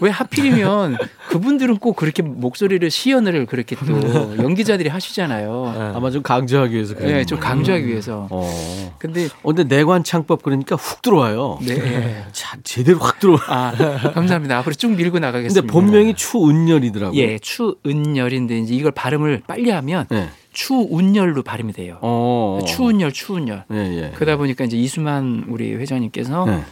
[0.01, 0.97] 왜 하필이면
[1.29, 5.93] 그분들은 꼭 그렇게 목소리를 시연을 그렇게 또 연기자들이 하시잖아요.
[5.95, 6.95] 아마 좀 강조하기 위해서.
[6.95, 8.27] 네, 좀 강조하기 위해서.
[8.29, 8.95] 어.
[8.99, 11.57] 근데 어, 근데 내관 창법 그러니까 훅 들어와요.
[11.61, 12.23] 네.
[12.31, 13.39] 자, 제대로 확 들어와.
[13.47, 13.71] 아,
[14.13, 14.59] 감사합니다.
[14.59, 15.73] 앞으로 쭉 밀고 근데 나가겠습니다.
[15.73, 17.19] 본명이 추은열이더라고요.
[17.19, 20.29] 예, 추은열인데 이제 이걸 발음을 빨리 하면 네.
[20.53, 21.97] 추운열로 발음이 돼요.
[22.01, 22.59] 어.
[22.67, 23.65] 추운열, 추운열.
[23.71, 24.11] 예, 예.
[24.13, 26.63] 그러다 보니까 이제 이수만 우리 회장님께서 네.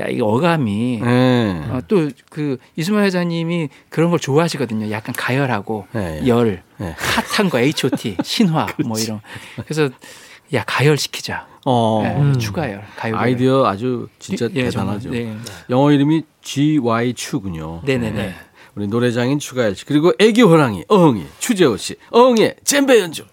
[0.00, 1.62] 야, 이게 어감이 네.
[1.68, 4.90] 어, 또그 이수만 회장님이 그런 걸 좋아하시거든요.
[4.90, 6.26] 약간 가열하고 네, 예.
[6.26, 6.94] 열, 네.
[6.96, 9.20] 핫한 거 H.O.T, 신화 뭐 이런.
[9.64, 9.90] 그래서
[10.54, 11.46] 야 가열 시키자.
[11.66, 12.00] 어.
[12.04, 13.18] 네, 추가열, 가열.
[13.18, 15.10] 아이디어 아주 진짜 예, 대단하죠.
[15.10, 15.36] 정말, 네.
[15.70, 17.80] 영어 이름이 GY 추군요.
[17.84, 18.34] 네네 네.
[18.76, 23.24] 우리 노래장인 추가열 씨 그리고 애기 호랑이 어흥이 추재호 씨 어흥의 잼베 연주.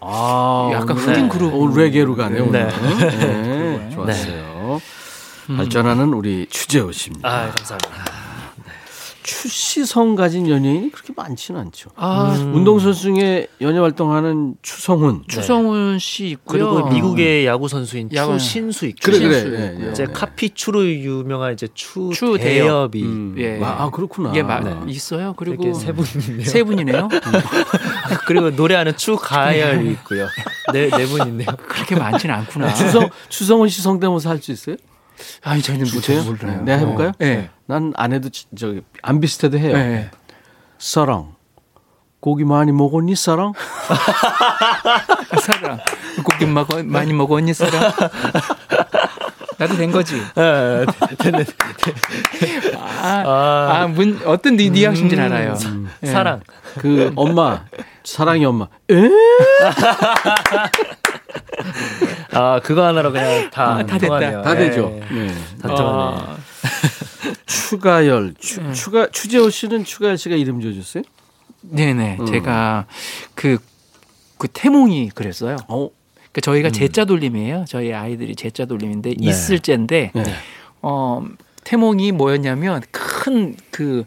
[0.00, 1.54] 아, 약간 오늘 흑인 그룹.
[1.54, 2.68] 오늘 레게로 가네 오늘.
[2.68, 3.16] 네.
[3.16, 4.80] 네, 좋았어요.
[5.56, 7.28] 발전하는 우리 추재호 씨입니다.
[7.28, 8.17] 아, 감사합니다.
[9.28, 11.90] 추시성 가진 연예인이 그렇게 많지는 않죠.
[11.96, 15.22] 아 운동선수 중에 연예 활동하는 추성훈.
[15.28, 16.70] 추성훈 씨 있고요.
[16.72, 18.38] 그리고 미국의 야구 선수인 야구.
[18.38, 19.30] 추신수 있고 그래 그래.
[19.32, 19.90] 추신수 예, 예.
[19.90, 23.34] 이제 카피추로 유명한 이제 추, 추 대엽이 음.
[23.38, 23.60] 예.
[23.62, 24.30] 아 그렇구나.
[24.30, 24.74] 이게 마, 네.
[24.90, 25.34] 있어요.
[25.36, 26.44] 그리고 세 분이네요.
[26.46, 27.08] 세 분이네요.
[28.26, 30.26] 그리고 노래하는 추가열이 있고요.
[30.72, 31.48] 네, 네 분인데요.
[31.68, 32.72] 그렇게 많지는 않구나.
[32.74, 34.76] 추성 추성훈 씨 성대모사 할 수 있어요?
[35.42, 36.22] 아니 저희는 뭐 주세요?
[36.22, 36.62] 몰라요.
[36.62, 37.12] 내가 해볼까요?
[37.18, 37.50] 네.
[37.68, 39.74] 난 안 해도 지- 저기 안 비슷해도 해요.
[39.76, 40.10] 네.
[40.78, 41.34] 사랑.
[42.20, 43.52] 고기 많이 먹었니 사랑?
[45.42, 45.78] 사랑
[46.24, 47.92] 고기 먹어 많이 먹었니 사랑?
[49.58, 50.16] 나도 된 거지.
[50.34, 50.86] 네,
[51.18, 51.44] 됐네.
[53.02, 53.22] 아,
[53.82, 55.54] 아, 문, 어떤 니, 뉘앙스인지는 알아요.
[56.02, 56.06] 예.
[56.06, 56.40] 사랑.
[56.78, 57.64] 그 엄마
[58.02, 58.66] 사랑이 엄마.
[58.90, 58.94] 에?
[62.32, 64.06] 아, 그거 하나로 그냥 다, 아, 다 됐다.
[64.06, 64.42] 통하네요.
[64.42, 64.68] 다 네.
[64.70, 64.88] 되죠.
[65.10, 65.34] 네.
[65.60, 66.22] 다 통하네.
[66.22, 66.36] 아,
[67.46, 71.02] 추가열, 추, 추가 추재호 씨는 추가열 씨가 이름 지어줬어요?
[71.62, 72.18] 네네.
[72.20, 72.26] 음.
[72.26, 72.86] 제가
[73.34, 73.58] 그,
[74.36, 75.56] 그 태몽이 그랬어요.
[75.68, 75.90] 어,
[76.32, 77.64] 그 저희가 제자 돌림이에요.
[77.68, 79.16] 저희 아이들이 제자 돌림인데 네.
[79.18, 80.24] 있을 째인데 네.
[80.82, 81.24] 어
[81.64, 84.04] 태몽이 뭐였냐면 큰 그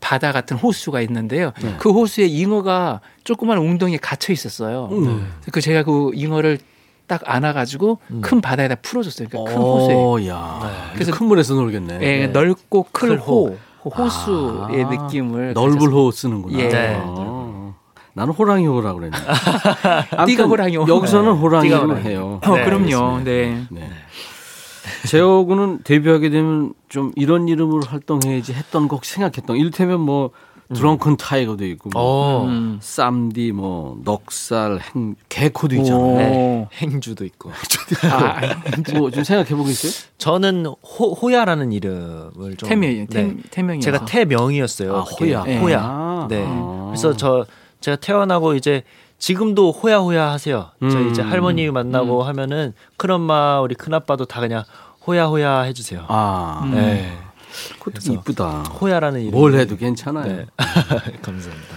[0.00, 1.52] 바다 같은 호수가 있는데요.
[1.62, 1.76] 네.
[1.78, 4.90] 그 호수에 잉어가 조그만 웅덩이에 갇혀 있었어요.
[4.92, 5.32] 음.
[5.50, 6.58] 그 제가 그 잉어를
[7.06, 9.28] 딱 안아가지고 큰 바다에다 풀어줬어요.
[9.28, 9.94] 그러니까 큰 호수에.
[9.94, 10.58] 어, 야.
[10.60, 11.98] 그래서 그래서 큰 물에서 놀겠네.
[12.02, 15.92] 예, 넓고 클클 호, 호수의 아, 느낌을 넓을.
[15.92, 16.58] 호 쓰는구나.
[16.58, 16.68] 예.
[16.68, 17.00] 네.
[17.04, 17.74] 어.
[18.14, 19.16] 나는 호랑이 호라 그랬네.
[20.26, 20.86] 띠가 호랑이 호.
[20.88, 21.38] 여기서는 네.
[21.38, 22.02] 호랑이로 호랑이.
[22.02, 22.40] 해요.
[22.46, 23.20] 어, 네, 그럼요.
[23.24, 23.66] 네.
[23.70, 23.90] 네.
[25.08, 29.56] 재호 군은 데뷔하게 되면 좀 이런 이름으로 활동해야지 했던 곡 생각했던.
[29.56, 30.30] 이를테면 뭐
[30.72, 32.78] 드렁큰 타이거도 있고 뭐 어, 음.
[32.80, 36.32] 쌈디 뭐 넉살 행 개코도 있잖아요.
[36.32, 36.68] 오.
[36.72, 37.50] 행주도 있고.
[38.10, 38.40] 아,
[38.96, 39.92] 뭐 좀 생각해 보겠어요?
[40.18, 42.68] 저는 호, 호야라는 이름을 좀.
[42.68, 43.06] 태명이요.
[43.10, 43.34] 네.
[43.34, 43.80] 태, 태명이요.
[43.82, 44.96] 제가 태명이었어요.
[44.96, 45.00] 아.
[45.00, 45.44] 호야.
[45.44, 45.58] 네.
[45.60, 45.80] 호야.
[45.82, 46.26] 아.
[46.30, 46.44] 네.
[46.46, 46.86] 아.
[46.88, 47.44] 그래서 저
[47.80, 48.82] 제가 태어나고 이제
[49.18, 50.70] 지금도 호야호야 하세요.
[50.82, 50.90] 음.
[50.90, 54.64] 저희 이제 할머니 만나고 하면은 큰엄마 우리 큰아빠도 다 그냥
[55.06, 56.04] 호야호야 해주세요.
[56.08, 56.74] 아, 음.
[56.74, 57.12] 네.
[57.78, 58.62] 그것도 이쁘다.
[58.62, 59.32] 호야라는 이름.
[59.32, 60.36] 뭘 해도 괜찮아요.
[60.36, 60.46] 네.
[61.22, 61.74] 감사합니다.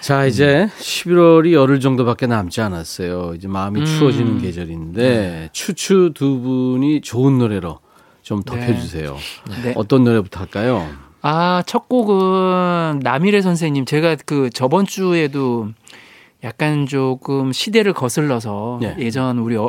[0.00, 3.34] 자, 이제 11월이 열흘 정도밖에 남지 않았어요.
[3.36, 3.84] 이제 마음이 음.
[3.84, 7.80] 추워지는 계절인데 추추 두 분이 좋은 노래로
[8.22, 9.16] 좀 덮여주세요.
[9.62, 9.74] 네.
[9.76, 10.88] 어떤 노래부터 할까요?
[11.22, 13.84] 아, 첫 곡은 남일의 선생님.
[13.84, 15.68] 제가 그 저번 주에도
[16.42, 18.96] 약간 조금 시대를 거슬러서 네.
[18.98, 19.68] 예전 우리 어,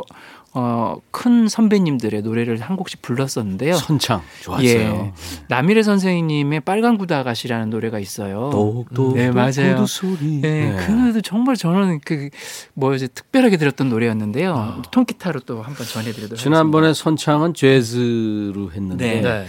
[0.54, 3.74] 어, 큰 선배님들의 노래를 한 곡씩 불렀었는데요.
[3.74, 4.68] 선창 좋았어요.
[4.68, 5.12] 예.
[5.48, 8.50] 남일의 선생님의 빨간 구두 아가씨라는 노래가 있어요.
[8.50, 9.76] 똑똑 네, 맞아요.
[9.76, 10.40] 구두 소리.
[10.42, 12.28] 네, 그 노래도 정말 저는 그
[12.74, 14.82] 뭐지 특별하게 들었던 노래였는데요.
[14.90, 19.22] 통기타로 또 한번 전해드리도록 지난번에 선창은 재즈로 했는데 네.
[19.22, 19.46] 네.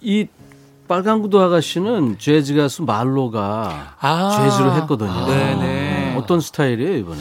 [0.00, 0.28] 이
[0.86, 5.26] 빨간 구두 아가씨는 재즈 가수 말로가 아, 재즈로 했거든요.
[5.26, 6.14] 네네.
[6.16, 7.20] 어떤 스타일이에요 이번에?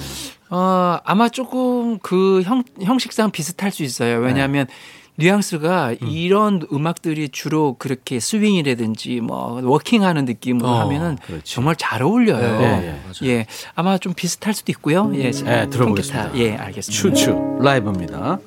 [0.56, 4.20] 어, 아마 조금 그 형, 형식상 비슷할 수 있어요.
[4.20, 4.68] 왜냐하면
[5.16, 11.56] 뉘앙스가 이런 음악들이 주로 그렇게 스윙이라든지 뭐 워킹하는 느낌으로 어, 하면은 그렇지.
[11.56, 12.60] 정말 잘 어울려요.
[12.60, 15.12] 네, 예, 예, 아마 좀 비슷할 수도 있고요.
[15.16, 16.30] 예, 네, 들어보겠습니다.
[16.30, 16.38] 통기타.
[16.38, 17.16] 예, 알겠습니다.
[17.16, 18.38] 추추 라이브입니다.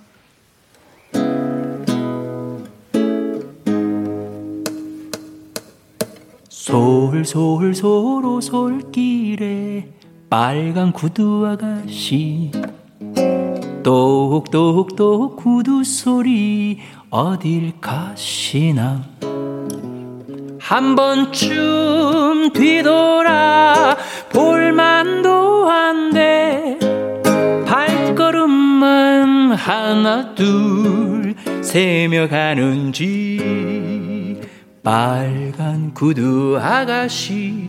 [6.49, 7.75] 솔솔솔
[8.43, 9.96] 솔길에
[10.29, 12.51] 빨간 구두 아가씨
[13.85, 19.05] 똑똑똑 구두 소리 어딜 가시나.
[20.59, 23.97] 한 번쯤 뒤돌아
[24.33, 26.77] 볼만도 한데
[27.65, 34.41] 발걸음만 하나 둘 세며 가는지
[34.83, 37.69] 빨간 구두 아가씨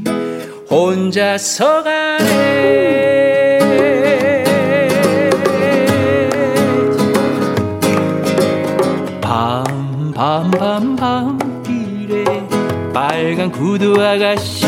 [0.70, 3.48] 혼자서 가네.
[10.14, 12.26] 밤밤밤밤 길에
[12.94, 14.66] 빨간 구두 아가씨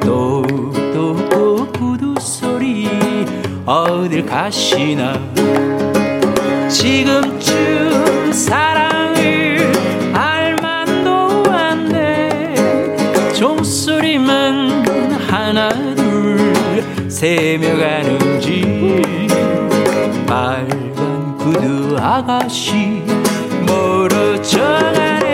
[0.00, 2.88] 똑똑똑 구두 소리
[3.64, 5.14] 어딜 가시나.
[6.68, 9.15] 지금쯤 사랑
[17.16, 18.60] 세며 가는지
[20.26, 23.02] 빨간 구두 아가씨
[23.66, 24.60] 멀어져
[24.92, 25.30] 가네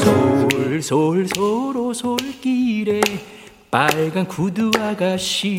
[0.00, 3.02] 솔솔솔 솔길에
[3.70, 5.54] 빨간 구두 아가씨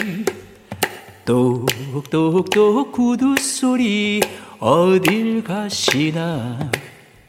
[1.24, 4.20] 똑똑똑 구두 소리
[4.58, 6.72] 어딜 가시나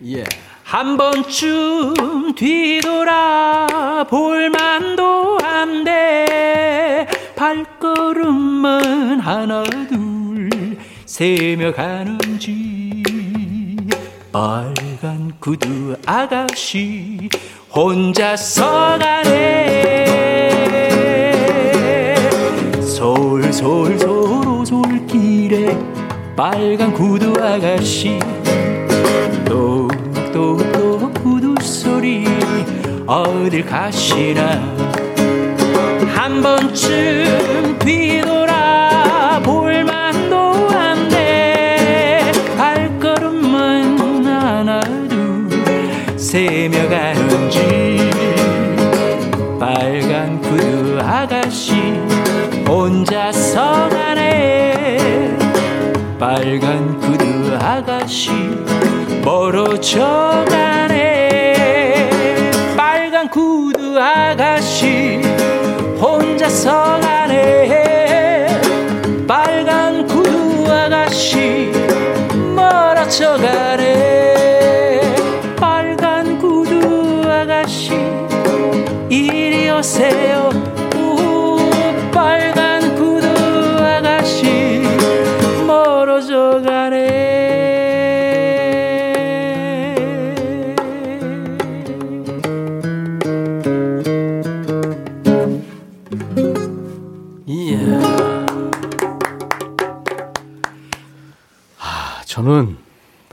[0.06, 0.24] 예.
[0.70, 10.48] 한 번쯤 뒤돌아 볼 만도 한데 발걸음만 하나 둘
[11.06, 13.02] 세며 가는지
[14.30, 17.28] 빨간 구두 아가씨
[17.74, 20.20] 혼자서 가네.
[22.80, 25.76] 솔솔솔 솔길에
[26.36, 28.20] 빨간 구두 아가씨
[33.10, 34.52] 어딜 가시나.
[36.14, 40.36] 한 번쯤 뒤돌아 볼만도
[40.70, 45.48] 한데 발걸음만 하나 둘
[46.16, 48.10] 세며 가는지
[49.58, 51.72] 빨간 구두 아가씨
[52.68, 55.36] 혼자서 가네.
[56.16, 58.30] 빨간 구두 아가씨
[59.24, 60.89] 멀어져 가네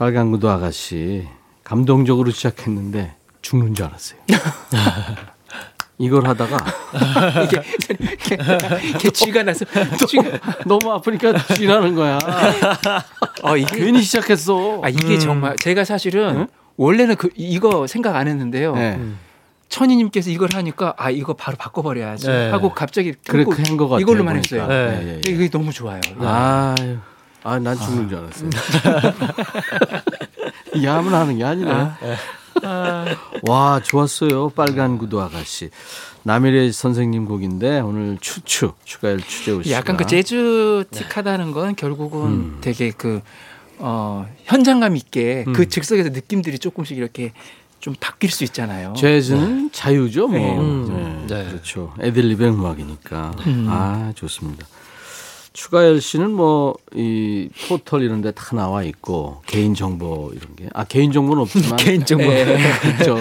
[0.08, 1.28] 빨간 구두 아가씨
[1.64, 4.18] 감동적으로 시작했는데 죽는 줄 알았어요.
[5.98, 6.56] 이걸 하다가
[8.88, 9.66] 이렇게 쥐가 나서
[10.06, 12.18] 쥐가 너무 아프니까 쥐라는 거야.
[13.42, 14.80] 어 이게 괜히 시작했어.
[14.82, 16.46] 아 이게 정말 제가 사실은
[16.78, 18.74] 원래는 그 이거 생각 안 했는데요.
[18.76, 18.98] 네.
[19.68, 22.50] 천희님께서 이걸 하니까 아 이거 바로 바꿔버려야지 네.
[22.50, 24.00] 하고 갑자기 그렇게 끊고 한것 같아요.
[24.00, 24.56] 이걸로만 보니까.
[24.56, 24.68] 했어요.
[24.68, 25.02] 네.
[25.02, 25.30] 예, 예, 예.
[25.30, 26.00] 이게 너무 좋아요.
[26.20, 26.96] 아유,
[27.42, 28.50] 아, 난 죽는 줄 알았어요.
[30.82, 31.70] 야문 하는 게 아니네.
[33.48, 34.50] 와, 좋았어요.
[34.50, 35.70] 빨간 구두 아가씨.
[36.24, 39.72] 남일의 선생님 곡인데 오늘 추추 추가열 추재우 씨.
[39.72, 43.22] 약간 그 재즈 틱하다는 건 결국은 되게 그
[43.78, 45.52] 어, 현장감 있게 음.
[45.52, 47.32] 그 즉석에서 느낌들이 조금씩 이렇게
[47.80, 48.92] 좀 바뀔 수 있잖아요.
[48.96, 50.38] 재즈는 자유죠, 뭐.
[50.38, 50.58] 네.
[50.58, 51.26] 음.
[51.28, 51.48] 네, 네.
[51.50, 51.94] 그렇죠.
[52.00, 53.30] 애들립의 음악이니까.
[53.46, 53.66] 음.
[53.68, 54.66] 아, 좋습니다.
[55.58, 60.84] 추가열 씨는 뭐 이 포털 이런 데 다 나와 있고 개인 정보 이런 게 아
[60.84, 62.24] 개인 정보는 없지만 개인 정보.
[62.28, 63.18] 그렇죠.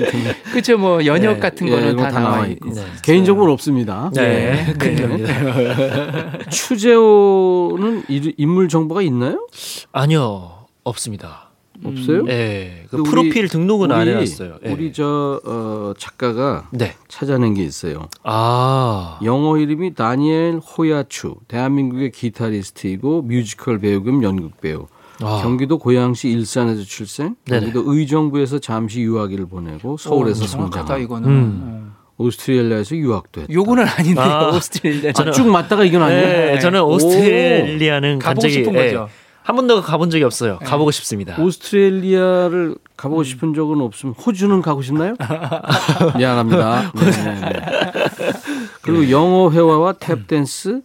[0.52, 0.78] 그렇죠.
[0.78, 2.72] 뭐 연역 네, 같은 예, 거는 이런 다, 거 나와 있고.
[2.72, 2.82] 네.
[3.02, 4.10] 개인 정보는 없습니다.
[4.14, 4.64] 네.
[4.66, 4.72] 네.
[4.74, 6.38] 큰일입니다.
[6.50, 9.46] 추재호는 이- 인물 정보가 있나요?
[9.92, 11.49] 아니요, 없습니다.
[11.84, 12.24] 없어요?
[12.28, 12.84] 예.
[12.90, 14.58] 그그 우리- 프로필 등록은 안 우리- 해놨어요.
[14.64, 14.70] 예.
[14.70, 16.94] 우리 저 어, 작가가 네.
[17.08, 18.08] 찾아낸 게 있어요.
[18.22, 19.18] 아.
[19.24, 21.36] 영어 이름이 다니엘 호야추.
[21.48, 24.86] 대한민국의 기타리스트이고 뮤지컬 배우 겸 연극 배우.
[25.22, 25.40] 아.
[25.42, 27.36] 경기도 고양시 일산에서 출생.
[27.46, 27.72] 네네.
[27.72, 31.00] 경기도 의정부에서 잠시 유학을 보내고 서울에서 어, 정확하다 성장.
[31.02, 31.28] 이거는.
[31.28, 31.92] 음.
[32.18, 33.52] 오스트레일리아에서 유학도 했다.
[33.52, 34.50] 요거는 아닌데 아.
[34.54, 35.12] 오스트레일리아.
[35.16, 36.22] 아, 쭉 맞다가 이건 아니에요?
[36.52, 39.08] 네, 저는 오스트레일리아는 간 적이 예, 거죠.
[39.50, 40.60] 한 번도 가본 적이 없어요.
[40.60, 41.36] 가보고 싶습니다.
[41.36, 42.74] 오스트레일리아를 음.
[42.96, 45.16] 가보고 싶은 적은 없으면 호주는 가고 싶나요?
[46.16, 46.92] 미안합니다.
[46.94, 48.32] 네, 네, 네.
[48.80, 50.82] 그리고 영어 회화와 탭 댄스,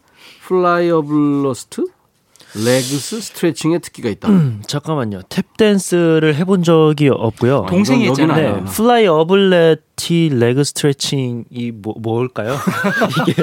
[0.47, 1.85] 플라이 어블러스트,
[2.55, 4.29] 레그스 스트레칭에 특기가 있다.
[4.29, 5.19] 음, 잠깐만요.
[5.29, 7.67] 탭 댄스를 해본 적이 없고요.
[7.69, 8.47] 동생이 했잖아요.
[8.47, 8.65] 아니에요.
[8.65, 12.55] 네, 플라이 어블레 티 레그 스트레칭이 뭐, 뭘까요?
[13.27, 13.33] 이게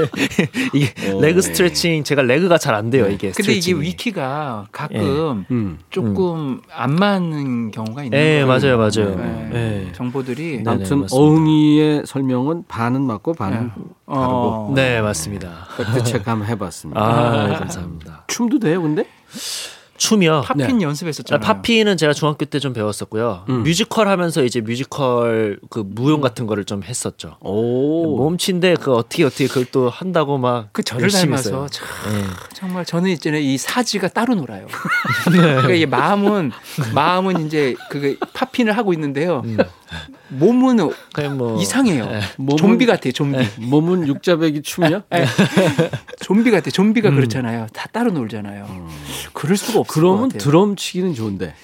[0.74, 1.20] 이게 오.
[1.20, 3.04] 레그 스트레칭 제가 레그가 잘 안 돼요.
[3.06, 3.80] 이게 근데 이게 스트레칭이.
[3.82, 5.78] 위키가 가끔 음.
[5.90, 8.46] 조금 안 맞는 경우가 있는 예, 거예요.
[8.46, 9.16] 맞아요, 맞아요.
[9.16, 9.86] 네.
[9.88, 9.92] 예.
[9.92, 10.70] 정보들이 네.
[10.70, 11.16] 아무튼 맞습니다.
[11.16, 13.70] 어흥이의 설명은 반은 맞고 반은
[14.06, 14.72] 어.
[14.74, 15.68] 네, 맞습니다.
[16.04, 17.00] 체크 한번 해봤습니다.
[17.00, 18.24] 아, 감사합니다.
[18.28, 19.06] 춤도 돼요, 근데?
[20.02, 20.42] 춤이요.
[20.46, 20.84] poppin 네.
[20.84, 21.40] 아, 연습했었잖아요.
[21.46, 23.44] poppin은 제가 중학교 때 좀 배웠었고요.
[23.48, 23.62] 음.
[23.62, 27.36] 뮤지컬 하면서 이제 뮤지컬 그 무용 같은 거를 좀 했었죠.
[27.40, 28.16] 오.
[28.16, 31.66] 몸치인데 그 어떻게 어떻게 그걸 또 한다고 막 그 저를 열심히 닮아서.
[31.68, 32.24] 참, 예.
[32.54, 34.66] 정말 저는 있잖아요 이 사지가 따로 놀아요.
[35.30, 35.38] 네.
[35.38, 36.50] 그러니까 이게 마음은
[36.94, 39.42] 마음은 이제 그 poppin을 하고 있는데요.
[39.44, 39.56] 음.
[40.38, 40.76] 몸은
[41.36, 42.04] 뭐 이상해요.
[42.10, 42.20] 예.
[42.38, 43.12] 몸은- 좀비 같아요.
[43.12, 43.46] 좀비.
[43.58, 45.02] 몸은 육자배기 춤이야?
[45.14, 45.26] 예.
[46.22, 46.70] 좀비 같아요.
[46.70, 47.16] 좀비가 음.
[47.16, 47.66] 그렇잖아요.
[47.72, 48.88] 다 따로 놀잖아요.
[49.32, 50.38] 그럴 수가 것 그러면 같아요.
[50.38, 51.54] 드럼 치기는 좋은데.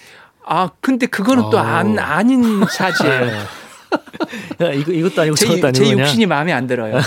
[0.46, 2.02] 아 근데 그거는 또안 어.
[2.02, 3.46] 아닌 사지예요.
[4.62, 7.00] 야, 이거 이것도 아니고 제, 저것도 아니고 제 그냥 육신이 마음에 안 들어요.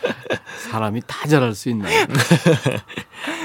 [0.70, 2.06] 사람이 다 잘할 수 있나요?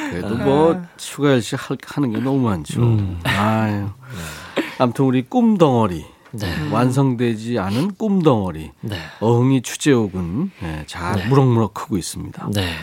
[0.10, 2.82] 그래도 뭐 추가열 씨 할- 하는 게 너무 많죠.
[2.82, 3.20] 음.
[3.24, 3.90] 아유.
[4.80, 6.70] 아무튼 우리 꿈덩어리 네.
[6.72, 8.98] 완성되지 않은 꿈덩어리 네.
[9.20, 11.28] 어흥이 추재옥은 네, 잘 네.
[11.28, 12.50] 무럭무럭 크고 있습니다.
[12.54, 12.74] 네.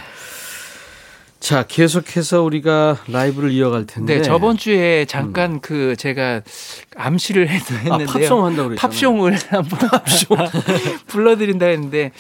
[1.41, 4.17] 자 계속해서 우리가 라이브를 이어갈 텐데.
[4.19, 6.43] 네, 저번 주에 잠깐 그 제가
[6.97, 8.07] 암시를 했, 아, 했는데요.
[8.07, 8.91] 팝송 한다고 그랬잖아요.
[8.91, 9.79] 팝송을 한번
[11.09, 12.13] 불러드린다 했는데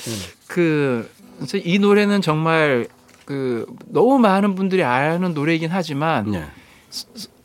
[0.46, 2.88] 그 그래서 이 노래는 정말
[3.26, 6.44] 그 너무 많은 분들이 아는 노래이긴 하지만 네.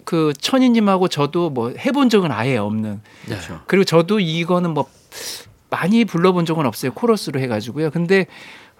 [0.05, 3.61] 그 천희님하고 저도 뭐 해본 적은 아예 없는 그렇죠.
[3.67, 4.85] 그리고 저도 이거는 뭐
[5.69, 7.89] 많이 불러본 적은 없어요 코러스로 해가지고요.
[7.91, 8.27] 근데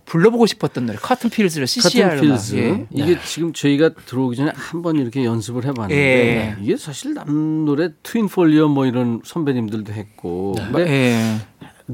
[0.06, 2.86] 불러보고 싶었던 노래 커튼 필즈를 CCR 필즈 예.
[2.92, 6.56] 이게 지금 저희가 들어오기 전에 한 번 이렇게 연습을 해봤는데 예.
[6.62, 11.38] 이게 사실 남 노래 트윈 폴리어 뭐 이런 선배님들도 했고 근데 예.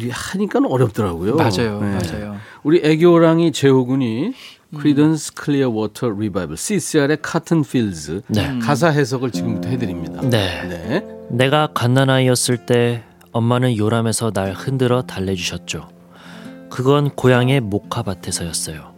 [0.06, 1.36] 이 하니까 어렵더라고요.
[1.36, 1.98] 맞아요, 네.
[1.98, 2.38] 맞아요.
[2.64, 4.34] 우리 애교랑이 재호군이
[4.78, 8.58] 크리던스 클리어 워터 리바이벌 CCR의 Cotton Fields 네.
[8.60, 10.22] 가사 해석을 지금부터 해드립니다.
[10.22, 10.68] 네.
[10.68, 11.06] 네.
[11.30, 15.90] 내가 갓난아이였을 때 엄마는 요람에서 날 흔들어 달래주셨죠.
[16.70, 18.94] 그건 고향의 목화밭에서였어요.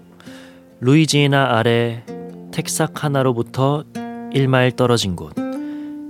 [0.79, 2.03] 루이지애나 아래
[2.51, 5.33] 텍사카나로부터 1마일 떨어진 곳.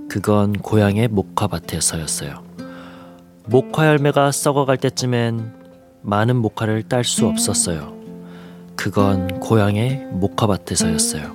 [0.08, 2.44] 그건 고향의 목화밭에서였어요.
[3.46, 5.52] 목화 열매가 썩어갈 때쯤엔
[6.02, 7.93] 많은 모카를 딸 수 없었어요.
[8.76, 11.34] 그건 고향의 모카밭에서였어요.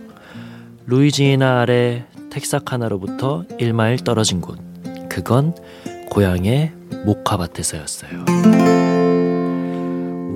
[0.85, 4.59] 루이지애나 아래 텍사카나로부터 1마일 떨어진 곳.
[5.09, 5.53] 그건
[6.09, 6.71] 고향의
[7.05, 8.25] 모카밭에서였어요.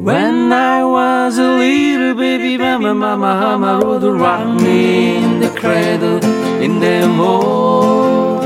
[0.06, 6.20] When I was a little baby, mama, mama, mama would rock me in the cradle
[6.62, 8.44] in them old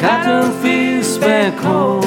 [0.00, 2.05] cotton fields back home.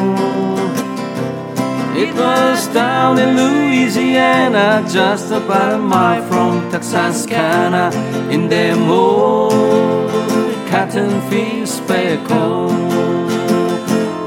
[2.02, 7.92] It was down in Louisiana, just about a mile from Texarkana,
[8.32, 11.82] in them old cotton fields
[12.30, 13.28] home.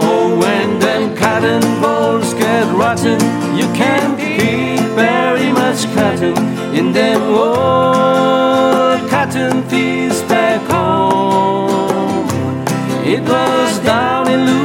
[0.02, 3.18] Oh, when them cotton balls get rotten,
[3.56, 6.36] you can't pick very much cotton
[6.76, 12.28] in them old cotton fields back home.
[13.06, 14.61] It was down in Louisiana,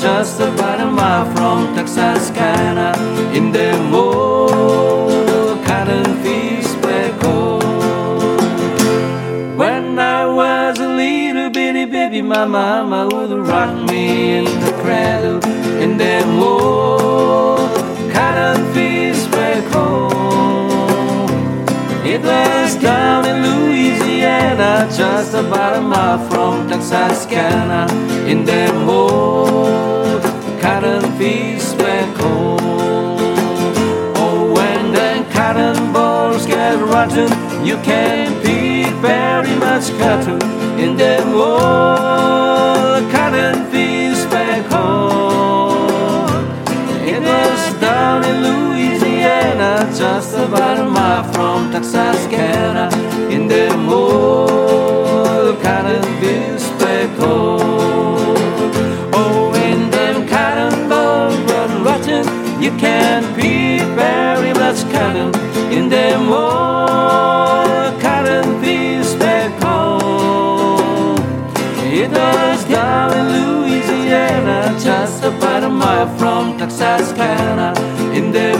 [0.00, 2.92] just about a mile from Texarkana,
[3.34, 7.60] in them old cotton fields back home.
[9.56, 15.44] When I was a little bitty baby, my mama would rock me in the cradle
[15.82, 17.70] in them old
[18.12, 20.09] cotton fields back home.
[22.12, 27.86] It was down in Louisiana, just about a mile from Texarkana,
[28.26, 30.20] in them old
[30.60, 32.60] cotton fields back cold.
[34.18, 37.30] Oh, when the cotton balls get rotten,
[37.64, 40.42] you can't pick very much cotton
[40.80, 46.44] in them old cotton fields back home.
[47.06, 48.69] It was down in Louisiana
[49.98, 52.88] about a mile from Texarkana
[53.28, 57.58] in the old Cottonville speckle.
[59.12, 62.24] Oh, in them cottonwood run rotten,
[62.62, 65.34] you can't be very much cotton
[65.72, 70.00] in them old Cottonville speckle.
[71.92, 77.74] It was down in Louisiana, just about a mile from Texarkana,
[78.14, 78.56] in the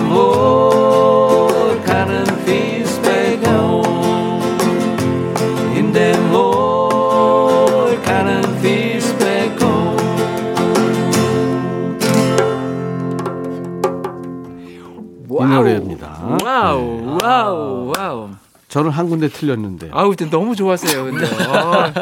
[18.71, 19.89] 저는 한 군데 틀렸는데.
[19.93, 21.05] 아우, 근데 너무 좋았어요.
[21.07, 21.93] 근데 아,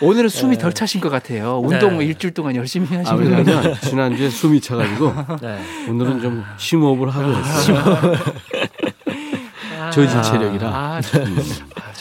[0.00, 1.60] 오늘은 숨이 덜 차신 것 같아요.
[1.62, 5.12] 운동 뭐 일주일 동안 열심히 아, 하시면 왜냐면 지난주에 숨이 차가지고
[5.42, 5.58] 네.
[5.90, 8.12] 오늘은 좀 심호흡을 하고 있어요.
[10.22, 10.68] 체력이라.
[10.68, 11.22] 아, 저-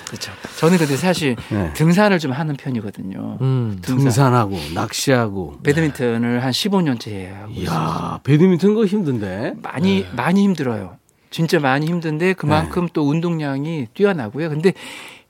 [0.06, 0.32] 그렇죠.
[0.58, 1.74] 저는 근데 사실 네.
[1.74, 3.38] 등산을 좀 하는 편이거든요.
[3.42, 3.80] 음.
[3.82, 5.60] 등산 하고 낚시하고.
[5.64, 7.48] 배드민턴을 한 15년째 해요.
[7.52, 9.56] 이야, 배드민턴 거 힘든데.
[9.62, 10.98] 많이 많이 힘들어요.
[11.36, 14.48] 진짜 많이 힘든데 그만큼 또 운동량이 뛰어나고요.
[14.48, 14.72] 근데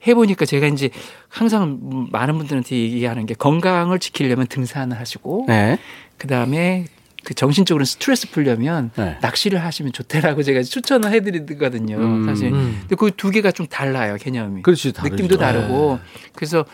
[0.06, 0.88] 해보니까 제가 이제
[1.28, 5.78] 항상 많은 분들한테 얘기하는 게 건강을 지키려면 등산을 하시고 네.
[6.16, 6.84] 그 다음에
[7.24, 9.18] 그 정신적으로 스트레스 풀려면 네.
[9.20, 11.96] 낚시를 하시면 좋다라고 제가 추천을 해드리거든요.
[11.96, 12.24] 음.
[12.24, 12.52] 사실.
[12.54, 12.76] 음.
[12.82, 14.62] 근데 그 두 개가 좀 달라요 개념이.
[14.62, 15.12] 그렇지, 다르죠.
[15.12, 15.98] 느낌도 다르고.
[16.36, 16.64] 그래서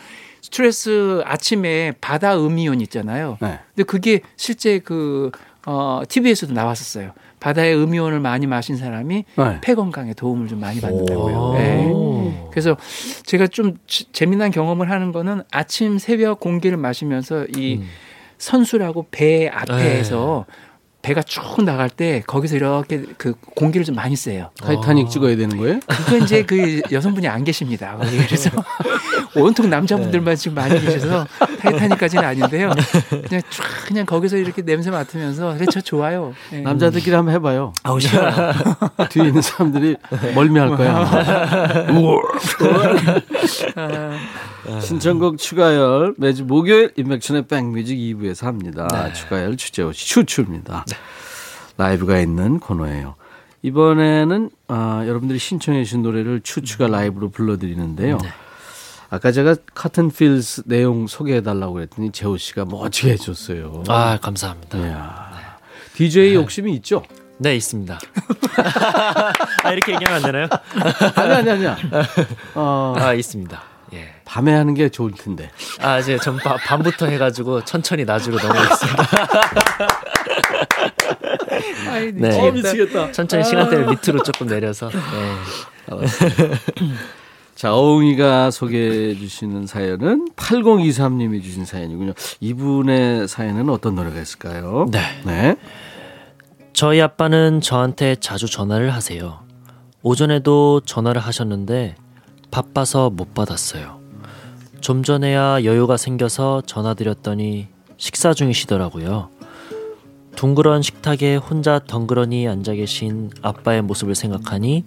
[0.43, 3.39] 스트레스 아침에 바다 음이온 있잖아요.
[3.41, 3.57] 네.
[3.73, 5.31] 근데 그게 실제 그
[5.65, 7.13] 어, TV에서도 나왔었어요.
[7.43, 9.57] 바다의 음이온을 많이 마신 사람이 네.
[9.61, 11.35] 폐 건강에 도움을 좀 많이 받는다고요.
[11.35, 11.53] 오.
[11.57, 12.47] 네.
[12.51, 12.77] 그래서
[13.25, 17.87] 제가 좀 지- 재미난 경험을 하는 거는 아침 새벽 공기를 마시면서 이 음.
[18.37, 20.45] 선수라고 배 앞에서
[21.01, 24.51] 배가 쭉 나갈 때 거기서 이렇게 그 공기를 좀 많이 쐬요.
[24.61, 25.79] 타이타닉 찍어야 되는 거예요?
[25.85, 27.97] 그거 이제 그 여성분이 안 계십니다.
[27.99, 28.49] 그래서
[29.35, 31.25] 온통 남자분들만 지금 많이 계셔서
[31.59, 32.71] 타이타닉까지는 아닌데요.
[33.09, 36.33] 그냥 쫙 그냥 거기서 이렇게 냄새 맡으면서 그래 저 좋아요.
[36.51, 36.61] 네.
[36.61, 37.73] 남자들끼리 한번 해봐요.
[37.83, 38.31] 아우 싫어요.
[39.09, 39.97] 뒤에 있는 사람들이
[40.35, 41.85] 멀미할 거야.
[43.75, 44.79] 아마.
[44.79, 49.11] 신청곡 추가열 매주 목요일 인맥천의 백뮤직 2부에서 합니다.
[49.13, 50.85] 추가열 주제옷 추추입니다.
[51.77, 53.15] 라이브가 있는 코너예요.
[53.63, 58.17] 이번에는 아, 여러분들이 신청해 주신 노래를 추추가 라이브로 불러드리는데요.
[59.13, 63.83] 아까 제가 카튼 필스 내용 소개해 달라고 했더니 재호 씨가 멋지게 해줬어요.
[63.87, 64.75] 아 감사합니다.
[64.79, 65.57] 이야.
[65.93, 67.03] DJ 욕심이 있죠?
[67.37, 67.99] 네 있습니다.
[69.63, 70.47] 아 이렇게 얘기하면 안 되나요?
[71.15, 71.77] 아니 아니 아니야.
[72.55, 73.61] 어, 아 있습니다.
[73.93, 74.15] 예.
[74.25, 75.51] 밤에 하는 게 좋을 텐데.
[75.79, 79.03] 아 이제 전 바- 밤부터 해가지고 천천히 낮으로 넘어가겠습니다.
[81.91, 82.39] 아이, 네.
[82.39, 83.11] 어, 미치겠다.
[83.11, 84.89] 천천히 시간대를 밑으로 조금 내려서.
[84.89, 84.97] 네.
[87.63, 92.11] 자, 어웅이가 소개해 주시는 사연은 8023님이 주신 사연이군요.
[92.41, 94.85] 이분의 사연은 어떤 노래가 있을까요?
[94.91, 94.99] 네.
[95.25, 95.55] 네.
[96.73, 99.39] 저희 아빠는 저한테 자주 전화를 하세요.
[100.01, 101.95] 오전에도 전화를 하셨는데
[102.51, 104.01] 바빠서 못 받았어요.
[104.81, 109.29] 좀 전에야 여유가 생겨서 전화드렸더니 식사 중이시더라고요.
[110.35, 114.83] 둥그런 식탁에 혼자 덩그러니 앉아 계신 아빠의 모습을 생각하니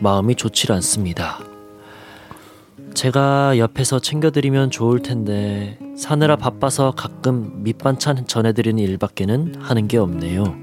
[0.00, 1.38] 마음이 좋질 않습니다.
[2.94, 10.56] 제가 옆에서 챙겨드리면 좋을 텐데 사느라 바빠서 가끔 밑반찬 전해드리는 일밖에는 하는 게 없네요.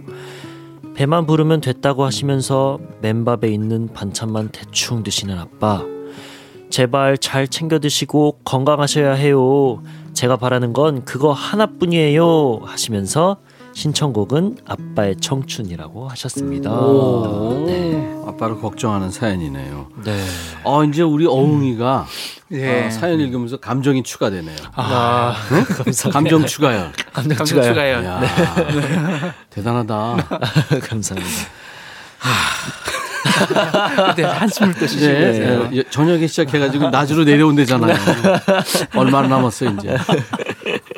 [0.95, 5.83] 배만 부르면 됐다고 하시면서 맨밥에 있는 반찬만 대충 드시는 아빠.
[6.69, 9.81] 제발 잘 챙겨 드시고 건강하셔야 해요.
[10.13, 12.61] 제가 바라는 건 그거 하나뿐이에요.
[12.63, 13.37] 하시면서
[13.75, 16.71] 신청곡은 아빠의 청춘이라고 하셨습니다.
[16.71, 18.09] 오, 네.
[18.25, 19.87] 아빠를 걱정하는 사연이네요.
[20.05, 20.23] 네.
[20.63, 22.07] 어, 이제 우리 어웅이가
[22.47, 22.87] 네.
[22.87, 24.55] 어, 사연 읽으면서 감정이 추가되네요.
[24.75, 25.35] 아,
[26.11, 26.91] 감정 추가요.
[27.11, 27.73] 감정 감정 추가요.
[27.73, 28.01] 추가요.
[28.01, 30.17] 이야, 대단하다.
[30.87, 31.35] 감사합니다.
[34.15, 35.69] 네, 한숨을 또 쉬시고 네, 계세요.
[35.69, 37.95] 네, 저녁에 시작해가지고 낮으로 내려온대잖아요.
[38.95, 39.97] 얼마나 남았어요, 이제.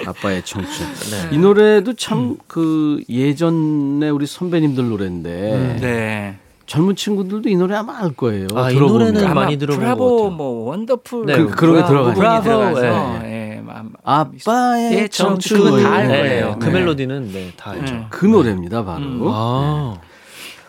[0.08, 0.88] 아빠의 청춘.
[1.32, 6.38] 이 노래도 참그 예전에 우리 선배님들 노래인데 네.
[6.66, 8.48] 젊은 친구들도 이 노래 아마 알 거예요.
[8.56, 8.76] 아, 이.
[8.76, 10.30] 노래는 많이 들어본 것 브라보 같아요.
[10.32, 12.14] 뭐 원더풀 네, 그- 그런 게 들어가요.
[12.14, 12.82] 브라보,
[13.26, 13.62] 예.
[14.04, 15.58] 아빠의 예, 청춘.
[15.60, 16.58] 청춘 다알 네, 거예요.
[16.60, 16.72] 그 네.
[16.72, 17.94] 멜로디는 네, 다 알죠.
[17.94, 18.06] 음.
[18.10, 19.04] 그 노래입니다, 바로.
[19.06, 19.22] 음.
[19.28, 19.98] 아.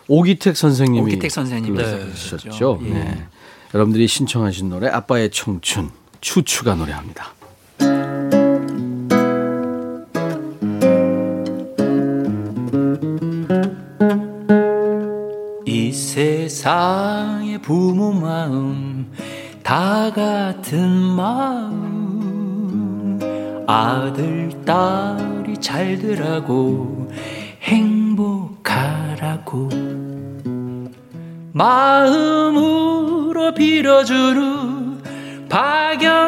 [0.08, 1.98] 오기택 선생님이 오기택 선생님께서 네.
[2.04, 2.38] 부르셨죠.
[2.38, 2.80] 부르셨죠.
[2.84, 2.90] 예.
[2.90, 3.26] 네.
[3.74, 7.32] 여러분들이 신청하신 노래 아빠의 청춘 추추가 노래합니다.
[16.18, 19.12] 세상의 부모 마음
[19.62, 23.20] 다 같은 마음.
[23.68, 27.08] 아들 딸이 잘들라고
[27.62, 29.68] 행복하라고.
[31.52, 34.98] 마음으로 빌어주는
[35.48, 36.24] 박영감인데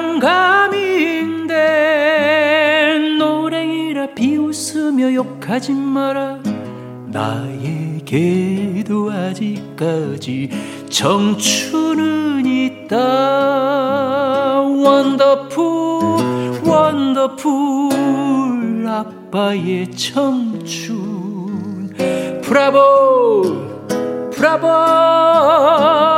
[3.19, 6.39] 노랭이라 비웃으며 욕하지 마라.
[7.09, 10.51] 나에 게도 아직까지
[10.91, 12.97] 청춘은 있다.
[14.63, 15.61] 원더풀
[16.65, 17.93] 원더풀
[18.89, 20.91] 아빠의 청춘.
[22.43, 23.43] 브라보
[24.33, 24.67] 브라보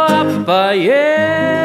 [0.09, 1.62] 아빠의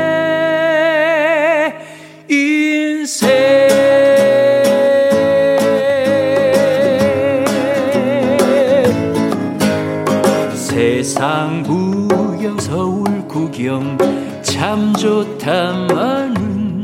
[15.08, 16.82] 좋다마는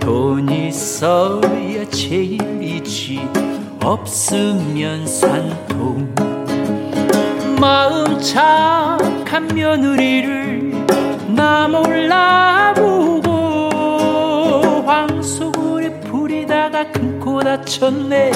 [0.00, 3.20] 돈 있어야 제일이지
[3.80, 6.12] 없으면 산통.
[7.60, 10.72] 마음 착한 며느리를
[11.28, 13.30] 나 몰라보고
[14.84, 18.32] 황소굴에 불이다가 큰코 다쳤네.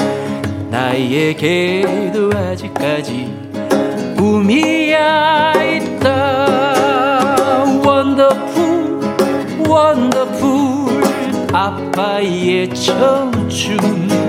[0.71, 3.35] 나에게도 아직까지
[4.17, 6.26] 꿈이야 있다
[11.67, 14.26] 아빠의 청춘 브라보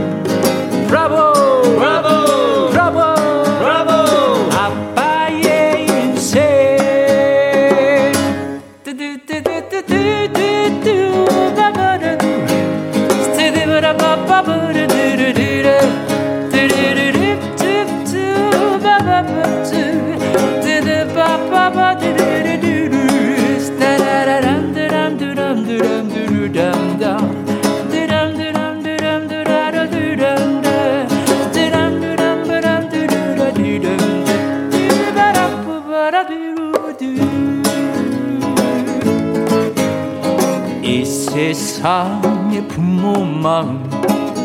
[41.87, 43.89] 세상의 부모 마음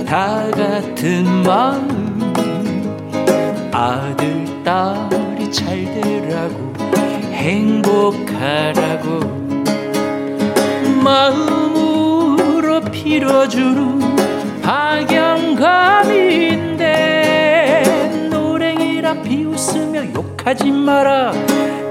[0.06, 1.82] 다 같은 마음.
[3.72, 6.72] 아들 딸이 잘 되라고
[7.32, 9.18] 행복하라고.
[11.02, 13.98] 마음으로 빌어주는
[14.62, 15.88] 박영감인데
[18.30, 21.32] 노랭이라 비웃으며 욕하지 마라.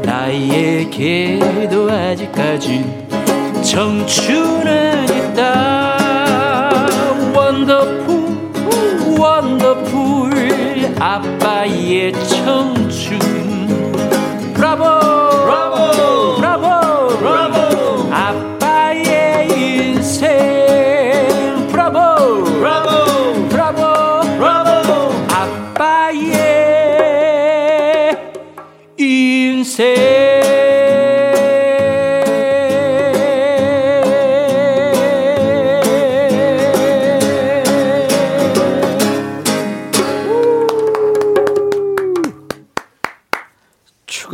[0.04, 2.86] 나에게도 아직까지
[3.64, 4.81] 청춘은
[11.04, 13.18] 아빠의 청춘.
[14.54, 14.84] 브라보!
[15.41, 16.38] 브라보!
[16.38, 17.18] 브라보!
[17.18, 17.58] 브라보!
[18.14, 20.30] 아빠의 인생.
[21.72, 21.97] 브라보!
[22.43, 23.49] 브라보!
[23.49, 23.82] 브라보!
[24.38, 24.70] 브라보!
[25.34, 26.22] 아빠의
[28.95, 30.31] 추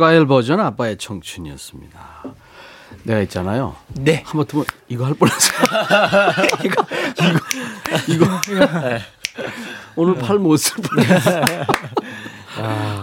[0.08, 1.98] 가열 버전 아빠의 청춘이었습니다.
[3.02, 3.76] 내가 있잖아요.
[3.92, 4.22] 네.
[4.24, 5.52] 한번 들면 이거 할 뻔했어.
[6.64, 6.86] 이거
[8.08, 8.98] 이거 이거
[9.96, 11.42] 오늘 팔 못 쓸 뻔했어.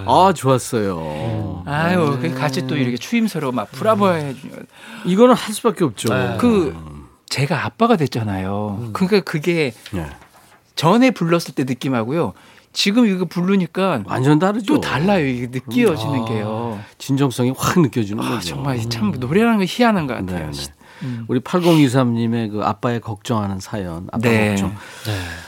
[0.07, 1.61] 아 좋았어요.
[1.67, 4.65] 아유, 그 같이 또 이렇게 추임새로 막 브라보 해주면
[5.05, 6.09] 이거는 할 수밖에 없죠.
[6.39, 6.75] 그
[7.29, 8.89] 제가 아빠가 됐잖아요.
[8.93, 10.07] 그러니까 그게 네.
[10.75, 12.33] 전에 불렀을 때 느낌하고요.
[12.75, 14.75] 지금 이거 부르니까 완전 다르죠.
[14.75, 15.25] 또 달라요.
[15.25, 16.79] 이게 느껴지는 아, 게요.
[16.97, 18.49] 진정성이 확 느껴지는 아, 거죠.
[18.49, 20.51] 정말 참 노래라는 게 희한한 것 같아요.
[20.51, 20.73] 네, 네.
[21.03, 21.25] 음.
[21.29, 24.49] 우리 8023님의 그 아빠의 걱정하는 사연, 아빠 네.
[24.49, 24.75] 걱정.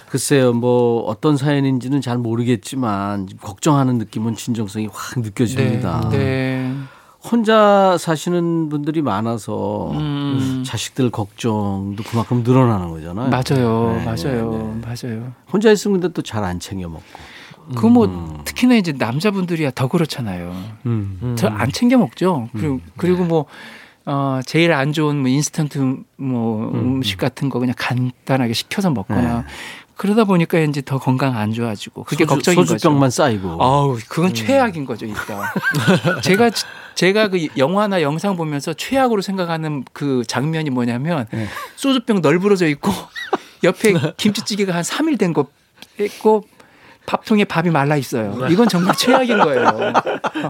[0.09, 6.09] 글쎄요, 뭐 어떤 사연인지는 잘 모르겠지만 걱정하는 느낌은 진정성이 확 느껴집니다.
[6.09, 6.17] 네.
[6.17, 6.76] 네.
[7.23, 10.63] 혼자 사시는 분들이 많아서 음.
[10.65, 13.29] 자식들 걱정도 그만큼 늘어나는 거잖아요.
[13.29, 13.95] 맞아요.
[13.97, 14.79] 네, 맞아요.
[14.83, 15.33] 맞아요.
[15.51, 17.03] 혼자 있으면 근데 또 잘 안 챙겨 먹고.
[17.75, 20.55] 그뭐 특히나 이제 남자분들이야 더 그렇잖아요.
[20.85, 21.35] 음.
[21.37, 22.47] 저안 챙겨 먹죠.
[22.53, 23.45] 그리고, 그리고 뭐
[24.05, 29.43] 어, 제일 안 좋은 뭐 인스턴트 뭐 음 식 같은 거 그냥 간단하게 시켜서 먹거나
[29.97, 32.73] 그러다 보니까 이제 더 건강 안 좋아지고 그게 소주, 걱정인 거죠.
[32.73, 33.57] 소주병만 쌓이고.
[33.61, 35.41] 아우, 그건 최악인 거죠, 일단.
[36.21, 36.51] 제가
[36.95, 41.47] 제가 그 영화나 영상 보면서 최악으로 생각하는 그 장면이 뭐냐면 네.
[41.75, 42.91] 소주병 널브러져 있고
[43.63, 45.47] 옆에 김치찌개가 한 3일 된 거
[45.99, 46.43] 있고
[47.07, 48.47] 밥통에 밥이 말라 있어요.
[48.49, 49.93] 이건 정말 최악인 거예요.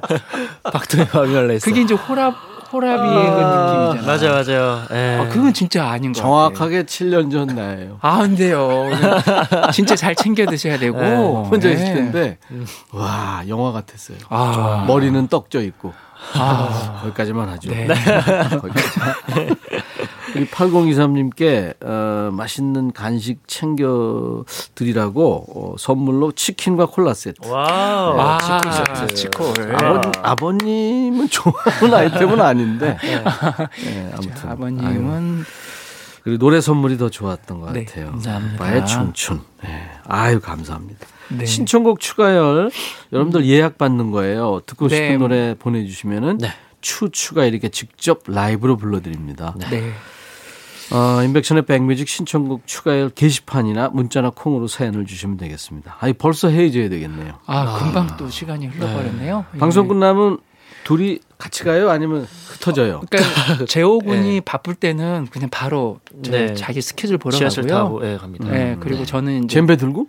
[0.71, 1.65] 박동희 밥이 말라 있어.
[1.65, 2.35] 그게 이제 호랍
[2.71, 4.01] 호라비의 그 느낌이잖아.
[4.05, 4.81] 맞아 맞아요.
[4.91, 5.17] 예.
[5.19, 6.31] 아, 그건 진짜 아닌 것 같아요.
[6.53, 7.97] 정확하게 7년 전 나예요.
[8.01, 8.89] 아, 안 돼요.
[9.73, 10.99] 진짜 잘 챙겨 드셔야 되고.
[10.99, 11.75] 네, 혼자 네.
[11.75, 12.37] 있을 텐데
[12.91, 14.17] 와 영화 같았어요.
[14.29, 14.85] 아.
[14.87, 15.93] 머리는 떡져 있고
[16.33, 16.99] 아.
[17.03, 17.69] 거기까지만 하죠.
[17.71, 17.87] 네.
[17.87, 19.55] 거기까지.
[20.37, 24.43] 우리 8023님께 어, 맛있는 간식 챙겨
[24.75, 27.47] 드리라고 어, 선물로 치킨과 콜라 세트.
[27.47, 28.19] wow.
[28.19, 29.15] 아, 치킨 세트.
[29.15, 29.75] 치콜.
[29.75, 32.97] 아버, 아버 님은 좋아하는 아이템은 아닌데.
[33.03, 35.45] 네, 아무튼 자, 아버님은
[36.23, 38.11] 그리고 노래 선물이 더 좋았던 것 네, 같아요.
[38.11, 38.55] 감사합니다.
[38.55, 39.41] 아빠의 청춘.
[39.63, 39.89] 네.
[40.03, 41.07] 아유 감사합니다.
[41.29, 41.45] 네.
[41.45, 42.69] 신청곡 추가열
[43.13, 44.61] 여러분들 예약 받는 거예요.
[44.65, 45.17] 듣고 싶은 네.
[45.17, 46.49] 노래 보내주시면은 네.
[46.81, 49.55] 추추가 이렇게 직접 라이브로 불러드립니다.
[49.69, 49.93] 네.
[50.91, 55.97] 어, 인백션의 백뮤직 신청곡 추가열 게시판이나 문자나 콩으로 사연을 주시면 되겠습니다.
[55.99, 57.39] 아니 벌써 헤어져야 되겠네요.
[57.45, 59.45] 아, 금방 또 시간이 흘러버렸네요.
[59.59, 59.87] 방송 예.
[59.89, 60.37] 끝나면
[60.85, 61.89] 둘이 같이 가요?
[61.89, 63.01] 아니면 흩어져요?
[63.09, 66.53] 그러니까 재호 군이 바쁠 때는 그냥 바로 저 네.
[66.53, 67.83] 자기 스케줄 보러 지하철 가고요.
[67.83, 68.49] 타고 예, 갑니다.
[68.49, 70.07] 네, 그리고 저는 이제 젬베 들고?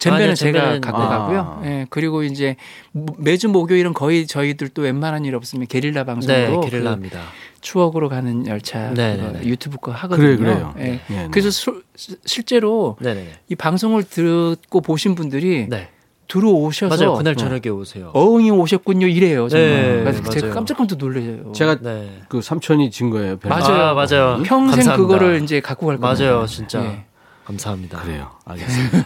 [0.00, 1.08] 젬베는 아니요, 제가 젬베는- 갖고 아.
[1.08, 1.62] 가고요.
[1.66, 2.56] 예, 그리고 이제
[2.92, 7.20] 모- 매주 목요일은 거의 저희들 또 웬만한 일 없으면 게릴라 네, 방송으로 게릴라 그 합니다.
[7.68, 9.44] 추억으로 가는 열차 네, 네, 네.
[9.46, 10.26] 유튜브 거 하거든요.
[10.26, 10.74] 그래, 그래요.
[10.78, 10.82] 예.
[10.82, 11.28] 네, 네.
[11.30, 11.82] 그래서 수-
[12.26, 13.32] 실제로 네, 네.
[13.48, 15.88] 이 방송을 듣고 보신 분들이 네.
[16.28, 17.16] 들어오셔서 맞아요.
[17.16, 18.10] 그날 저녁에 오세요.
[18.12, 19.48] 어흥이 오셨군요 이래요.
[19.48, 20.04] 정말.
[20.04, 20.50] 네, 제가.
[20.54, 21.52] 깜짝깜짝 놀래요.
[21.52, 22.20] 제가 네.
[22.28, 23.38] 그 삼촌이 진 거예요.
[23.38, 23.82] 별- 맞아요.
[23.82, 24.42] 아, 맞아요.
[24.44, 24.96] 평생 감사합니다.
[24.96, 26.24] 그거를 이제 갖고 갈 겁니다.
[26.24, 26.84] 맞아요, 진짜.
[26.84, 27.04] 예.
[27.46, 28.00] 감사합니다.
[28.02, 28.30] 그래요.
[28.44, 29.04] 알겠습니다.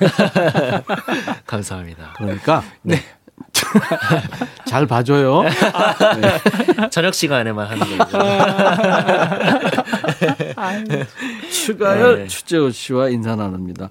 [1.46, 2.14] 감사합니다.
[2.16, 2.96] 그러니까 네.
[4.64, 5.43] 잘 봐줘요.
[6.91, 8.19] 저녁 시간에만 하는 거죠.
[11.51, 12.27] 추가열 네.
[12.27, 13.91] 추재호 씨와 인사 나눕니다.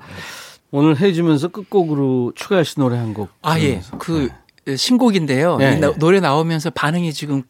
[0.72, 3.30] 오늘 해주면서 끝곡으로 추가열 씨 노래 한 곡.
[3.42, 3.82] 아 예.
[4.00, 4.30] 그
[4.76, 5.58] 신곡인데요.
[5.58, 5.94] 네, 네.
[5.98, 7.44] 노래 나오면서 반응이 지금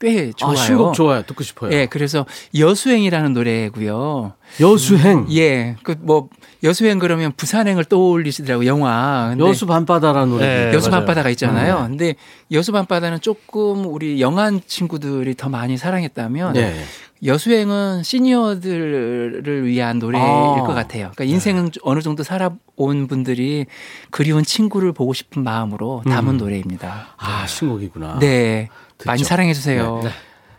[0.00, 0.52] 꽤 좋아요.
[0.52, 1.22] 아, 신곡 좋아요.
[1.22, 1.72] 듣고 싶어요.
[1.72, 2.24] 예, 그래서
[2.56, 4.32] 여수행이라는 노래고요.
[4.60, 5.26] 여수행.
[5.32, 6.28] 예, 그 뭐
[6.62, 9.34] 여수행 그러면 부산행을 떠올리시더라고 요 영화.
[9.38, 10.46] 여수 밤바다라는 노래.
[10.70, 11.04] 네, 여수 맞아요.
[11.04, 11.84] 밤바다가 있잖아요.
[11.88, 12.14] 근데
[12.50, 16.82] 여수 밤바다는 조금 우리 영안 친구들이 더 많이 사랑했다면 네.
[17.24, 20.62] 여수행은 시니어들을 위한 노래일 아.
[20.66, 21.10] 것 같아요.
[21.14, 23.66] 그러니까 인생은 어느 정도 살아온 분들이
[24.10, 26.38] 그리운 친구를 보고 싶은 마음으로 담은 음.
[26.38, 27.08] 노래입니다.
[27.18, 28.18] 아 신곡이구나.
[28.20, 28.68] 네,
[29.04, 29.28] 많이 듣죠.
[29.28, 30.00] 사랑해 주세요.
[30.02, 30.10] 네.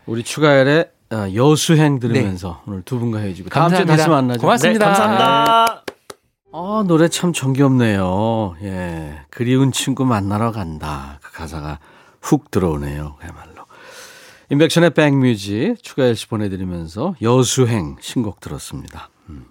[0.06, 3.96] 우리 추가열의 어, 여수행 들으면서 오늘 두 분과 헤어지고 다음 주에 감사합니다.
[3.96, 4.40] 다시 만나죠.
[4.40, 4.78] 고맙습니다.
[4.78, 5.84] 네, 감사합니다.
[6.54, 8.56] 아, 노래 참 정겹네요.
[8.62, 9.20] 예.
[9.30, 11.18] 그리운 친구 만나러 간다.
[11.22, 11.78] 그 가사가
[12.20, 13.16] 훅 들어오네요.
[13.18, 13.51] 그야말로.
[14.52, 19.08] 인백션의 백뮤직 추가열 씨 보내드리면서 여수행 신곡 들었습니다.
[19.30, 19.46] 음.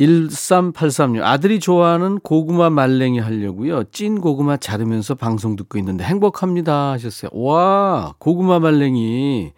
[0.00, 3.84] 1383님 아들이 좋아하는 고구마 말랭이 하려고요.
[3.92, 7.30] 찐 고구마 자르면서 방송 듣고 있는데 행복합니다 하셨어요.
[7.32, 9.52] 와 고구마 말랭이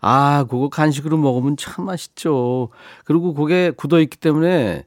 [0.00, 2.70] 아 그거 간식으로 먹으면 참 맛있죠.
[3.04, 4.84] 그리고 그게 굳어 있기 때문에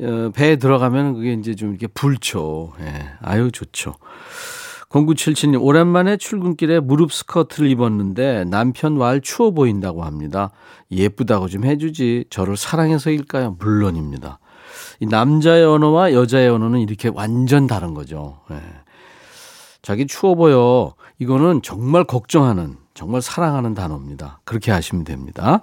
[0.00, 2.74] 어, 배에 들어가면 그게 이제 좀 이렇게 불죠.
[2.78, 3.08] 예.
[3.22, 3.94] 아유 좋죠.
[4.88, 10.50] 0977님, 오랜만에 출근길에 무릎 스커트를 입었는데 남편 왈 추워 보인다고 합니다.
[10.90, 12.26] 예쁘다고 좀 해주지.
[12.30, 13.56] 저를 사랑해서일까요?
[13.58, 14.38] 물론입니다.
[15.00, 18.40] 이 남자의 언어와 여자의 언어는 이렇게 완전 다른 거죠.
[18.50, 18.60] 예.
[19.82, 20.94] 자기 추워 보여.
[21.18, 24.40] 이거는 정말 걱정하는, 정말 사랑하는 단어입니다.
[24.44, 25.62] 그렇게 하시면 됩니다.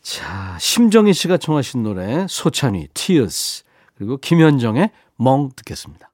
[0.00, 3.64] 자, 심정희 씨가 청하신 노래, 소찬휘, Tears.
[3.94, 6.10] 그리고 김현정의 멍 듣겠습니다.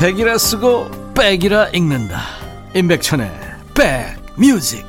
[0.00, 2.22] 백이라 쓰고 백이라 읽는다.
[2.74, 3.30] 임백천의
[3.74, 4.86] 백뮤직.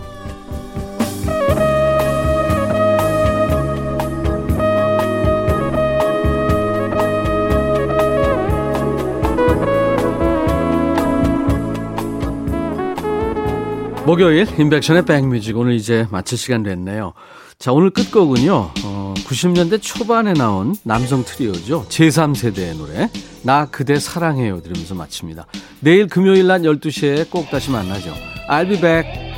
[14.06, 17.12] 목요일 임백천의 백뮤직 오늘 이제 마칠 시간 됐네요.
[17.62, 18.72] 자 오늘 끝곡은요.
[18.84, 21.86] 어, 90년대 초반에 나온 남성 트리오죠.
[21.90, 23.08] 제3세대의 노래
[23.44, 25.46] 나 그대 사랑해요 들으면서 마칩니다.
[25.80, 28.16] 내일 금요일 낮 12시에 꼭 다시 만나죠.
[28.50, 29.31] I'll be back.